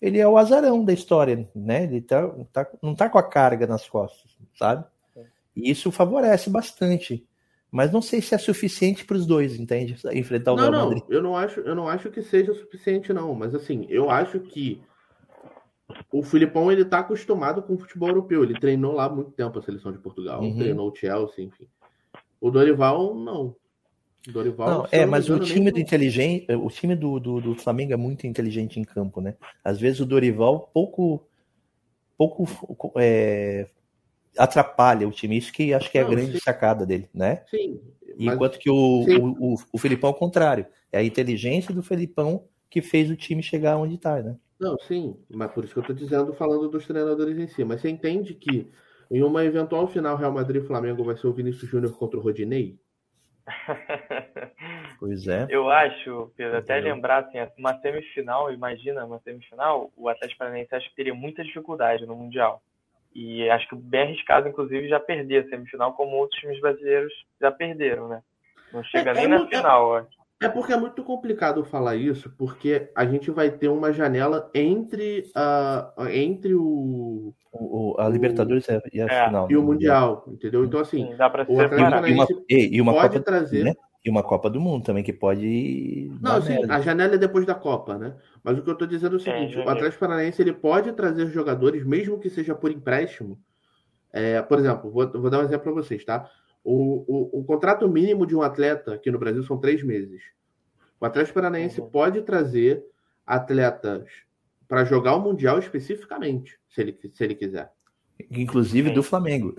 [0.00, 1.84] ele é o azarão da história, né?
[1.84, 4.84] Ele tá, tá- não tá com a carga nas costas, sabe?
[5.62, 7.26] E isso favorece bastante.
[7.70, 9.96] Mas não sei se é suficiente para os dois, entende?
[10.12, 11.04] Enfrentar o Não, Real não, Madrid.
[11.08, 13.32] eu não acho, eu não acho que seja suficiente, não.
[13.34, 14.82] Mas assim, eu acho que
[16.12, 18.42] o Filipão ele tá acostumado com o futebol europeu.
[18.42, 20.56] Ele treinou lá muito tempo a seleção de Portugal, Uhum.
[20.56, 21.66] treinou o Chelsea, enfim.
[22.40, 23.54] O Dorival, não.
[24.28, 27.40] O Dorival, Não, é, não mas o time nem- do inteligente, o time do, do,
[27.40, 29.34] do Flamengo é muito inteligente em campo, né?
[29.64, 31.26] Às vezes o Dorival pouco,
[32.18, 32.44] pouco
[32.96, 33.66] é,
[34.36, 35.36] atrapalha o time.
[35.36, 36.38] Isso que acho que é a Não, grande sim.
[36.38, 37.44] sacada dele, né?
[37.50, 37.80] Sim,
[38.18, 39.16] mas Enquanto que o, Sim.
[39.16, 40.66] o, o, o Felipão é o contrário.
[40.92, 44.36] É a inteligência do Felipão que fez o time chegar onde está, né?
[44.58, 47.64] Não, sim, mas por isso que eu tô dizendo, falando dos treinadores em si.
[47.64, 48.70] Mas você entende que
[49.10, 52.22] em uma eventual final Real Madrid e Flamengo vai ser o Vinícius Júnior contra o
[52.22, 52.78] Rodinei?
[54.98, 55.46] Pois é.
[55.48, 56.94] Eu acho, Pedro, até Entendeu?
[56.94, 62.04] lembrar assim, uma semifinal, imagina, uma semifinal, o Atlético Paranaense acho que teria muita dificuldade
[62.04, 62.62] no Mundial.
[63.14, 67.50] E acho que bem arriscado, inclusive, já perder a semifinal, como outros times brasileiros já
[67.50, 68.22] perderam, né?
[68.72, 70.02] Não chega É, nem é na muito- final, ó.
[70.42, 75.24] É porque é muito complicado falar isso, porque a gente vai ter uma janela entre,
[75.34, 79.50] a, entre o, O, o- a Libertadores é, e a É, final.
[79.50, 79.66] e o né?
[79.66, 80.64] Mundial, entendeu?
[80.64, 82.06] Então, assim, Sim, dá pra se o Atlético.
[82.06, 83.64] E uma, e uma pode Copa, trazer.
[83.64, 83.74] né?
[84.04, 86.10] E uma Copa do Mundo também, que pode.
[86.20, 86.74] Não, sim, merda.
[86.74, 88.16] a janela é depois da Copa, né?
[88.42, 89.66] Mas o que eu tô dizendo é o seguinte: Entendi.
[89.66, 93.38] o Atlético Paranaense ele pode trazer jogadores, mesmo que seja por empréstimo.
[94.12, 96.28] É, por exemplo, vou, vou dar um exemplo para vocês, tá?
[96.64, 100.22] O, o, o contrato mínimo de um atleta aqui no Brasil são três meses.
[101.00, 101.90] O Atlético Paranaense Uhum.
[101.90, 102.84] pode trazer
[103.26, 104.08] atletas
[104.68, 107.70] para jogar o Mundial especificamente, se ele, se ele quiser.
[108.30, 108.94] Inclusive Sim.
[108.94, 109.54] do Flamengo.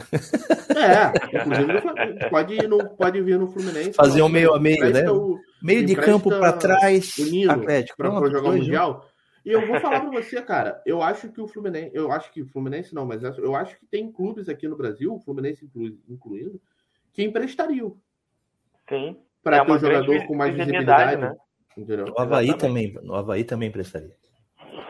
[0.76, 2.30] É, inclusive no Flamengo.
[2.30, 3.94] pode, ir no, pode vir no Fluminense.
[3.94, 5.10] Fazer um meio a meio, né?
[5.10, 7.96] o- Meio de campo para trás, o Nino Atlético.
[7.98, 9.06] para Pronto, jogar o Mundial.
[9.46, 12.42] E eu vou falar para você, cara, eu acho que o Fluminense, eu acho que
[12.42, 15.98] o Fluminense não, mas eu acho que tem clubes aqui no Brasil, o Fluminense inclu-
[16.10, 16.60] incluindo,
[17.14, 17.96] que emprestariam
[18.90, 19.18] Sim.
[19.44, 21.22] para É ter um jogador com mais visibilidade, visibilidade.
[21.22, 21.42] né?
[21.78, 22.06] Entendeu?
[22.06, 22.94] No Havaí Exatamente.
[22.94, 24.16] também, no Havaí também prestaria.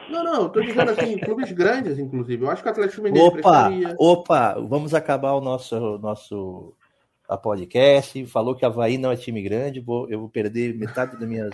[0.09, 2.43] Não, não, eu tô dizendo assim, clubes grandes, inclusive.
[2.43, 3.37] Eu acho que o Atlético Mineiro Opa,
[3.69, 3.95] prestaria.
[3.97, 6.73] opa, vamos acabar o nosso nosso
[7.27, 8.25] a podcast.
[8.25, 11.51] Falou que Havaí não é time grande, vou, eu vou perder metade das minhas,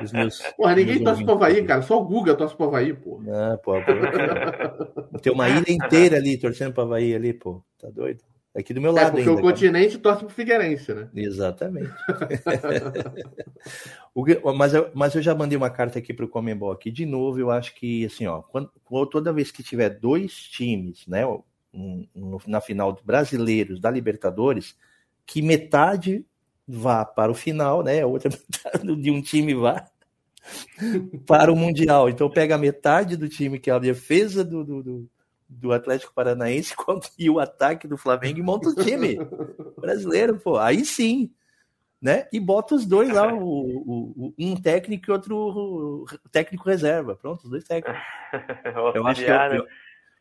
[0.00, 0.38] dos meus.
[0.56, 1.82] Porra, ninguém torce pro Havaí, cara.
[1.82, 3.20] Só o Guga torce pro Havaí, pô.
[3.22, 5.18] Não, pô, pô.
[5.18, 7.62] Tem uma ilha inteira ali torcendo para Havaí ali, pô.
[7.78, 8.20] Tá doido?
[8.56, 9.32] Aqui do meu É, lado porque ainda.
[9.32, 9.46] o cara.
[9.46, 11.08] continente torce pro Figueirense, né?
[11.14, 11.92] Exatamente.
[14.14, 14.24] O
[14.56, 16.90] mas, eu, mas eu já mandei uma carta aqui para o Comembol aqui.
[16.90, 18.70] De novo, eu acho que, assim, ó, quando,
[19.10, 24.76] toda vez que tiver dois times, né, um- um- na final de brasileiros da Libertadores,
[25.24, 26.26] que metade
[26.66, 28.28] vá para o final, né, a outra
[28.84, 29.86] metade de um time vá
[31.26, 32.08] para o Mundial.
[32.08, 35.10] Então pega metade do time, que é a defesa do, do, do-
[35.48, 36.74] do Atlético Paranaense,
[37.18, 39.18] e o ataque do Flamengo e monta o time
[39.80, 40.56] brasileiro, pô.
[40.58, 41.30] Aí sim,
[42.00, 42.26] né?
[42.32, 47.14] E bota os dois lá, o, o- o- um técnico e outro técnico reserva.
[47.16, 48.00] Pronto, os dois técnicos.
[48.94, 49.58] Eu acho que eu- né?
[49.58, 49.66] eu-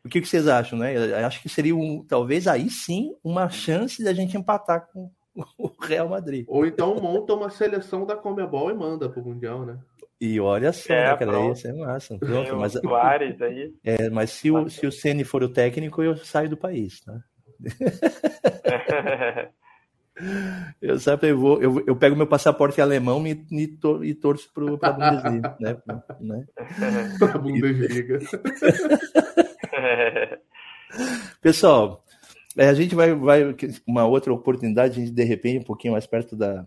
[0.06, 0.96] o que, vocês acham, né?
[0.96, 5.12] Eu acho que seria um, talvez aí sim uma chance da gente empatar com
[5.60, 6.46] o Real Madrid.
[6.48, 9.78] Ou então monta uma seleção da Comebol e manda pro Mundial, né?
[10.22, 11.52] E olha só, É, né, cara?
[11.52, 12.18] Isso é massa.
[12.18, 13.74] Pronto, mas, Soares aí.
[13.84, 17.20] é, mas se, o, se o Ceni for o técnico, eu saio do país, tá?
[20.82, 24.78] Eu sempre vou, eu, eu pego meu passaporte alemão e, e, tor- e torço pro,
[24.78, 25.78] pra Bundesliga, né?
[26.20, 26.46] né?
[27.18, 28.20] Pra Bundesliga.
[31.42, 32.04] Pessoal,
[32.58, 33.56] é, a gente vai, vai
[33.88, 36.66] uma outra oportunidade, a gente de repente um pouquinho mais perto da,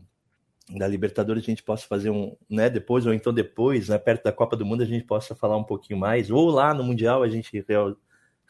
[0.71, 4.33] da Libertadores, a gente possa fazer um, né, depois ou então depois, né, perto da
[4.33, 7.29] Copa do Mundo, a gente possa falar um pouquinho mais, ou lá no Mundial a
[7.29, 7.65] gente re-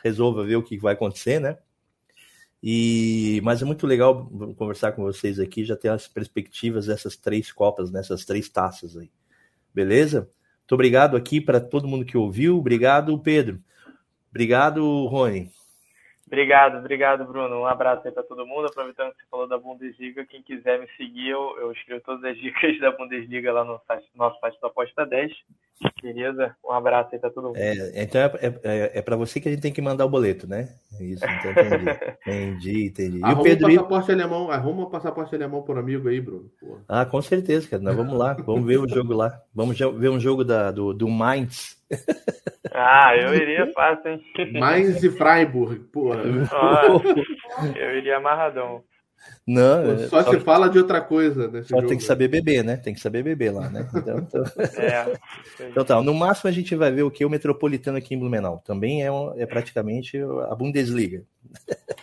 [0.02, 1.56] resolva ver o que vai acontecer, né?
[2.62, 7.50] E, mas é muito legal conversar com vocês aqui, já ter as perspectivas dessas três
[7.50, 9.10] Copas, nessas três taças aí.
[9.74, 10.30] Beleza?
[10.60, 12.58] Muito obrigado aqui para todo mundo que ouviu.
[12.58, 13.58] Obrigado, Pedro.
[14.30, 15.50] Obrigado, Rony.
[16.26, 17.60] Obrigado, obrigado, Bruno.
[17.60, 18.66] Um abraço aí para todo mundo.
[18.66, 22.38] Aproveitando que você falou da Bundesliga, quem quiser me seguir, eu, eu escrevo todas as
[22.38, 25.30] dicas da Bundesliga lá no site, nosso site da Aposta 10.
[26.02, 26.54] Beleza?
[26.64, 27.56] Um abraço aí pra todo mundo.
[27.56, 30.08] É, então é, é, é, é para você que a gente tem que mandar o
[30.08, 30.68] boleto, né?
[31.00, 31.90] Isso, então entendi.
[32.26, 33.18] entendi, entendi.
[33.18, 33.68] E arruma o Pedro...
[33.68, 36.50] passaporte alemão, arruma o passaporte alemão por amigo aí, Bruno.
[36.60, 36.80] Porra.
[36.88, 37.82] Ah, com certeza, cara.
[37.82, 39.40] Nós vamos lá, vamos ver o jogo lá.
[39.54, 41.80] Vamos ver um jogo da, do, do Mainz.
[42.74, 44.22] Ah, eu iria fácil, hein?
[44.58, 46.22] Mainz e Freiburg, porra.
[47.76, 48.82] eu iria amarradão.
[49.46, 51.48] Não, é, só, se fala de outra coisa.
[51.48, 51.88] Nesse só jogo.
[51.88, 52.76] tem que saber beber, né?
[52.76, 53.88] Tem que saber beber lá, né?
[53.94, 54.44] Então, então...
[54.76, 55.18] É,
[55.68, 58.62] então tá, no máximo a gente vai ver o que o Metropolitano aqui em Blumenau.
[58.64, 60.16] Também é, um, é praticamente
[60.48, 61.24] a Bundesliga.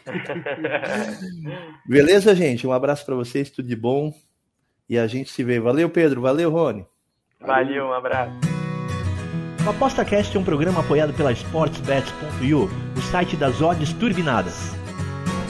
[1.88, 2.68] Beleza, gente?
[2.68, 4.14] Um abraço para vocês, tudo de bom.
[4.90, 5.60] E a gente se vê.
[5.60, 6.22] Valeu, Pedro.
[6.22, 6.86] Valeu, Rony.
[7.40, 8.34] Valeu, um abraço.
[9.66, 14.79] O ApostaCast é um programa apoiado pela SportsBet.io, o site das odds turbinadas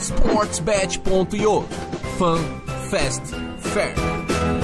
[0.00, 1.60] sportsbet.io.
[2.18, 4.59] Fun, fast, fair.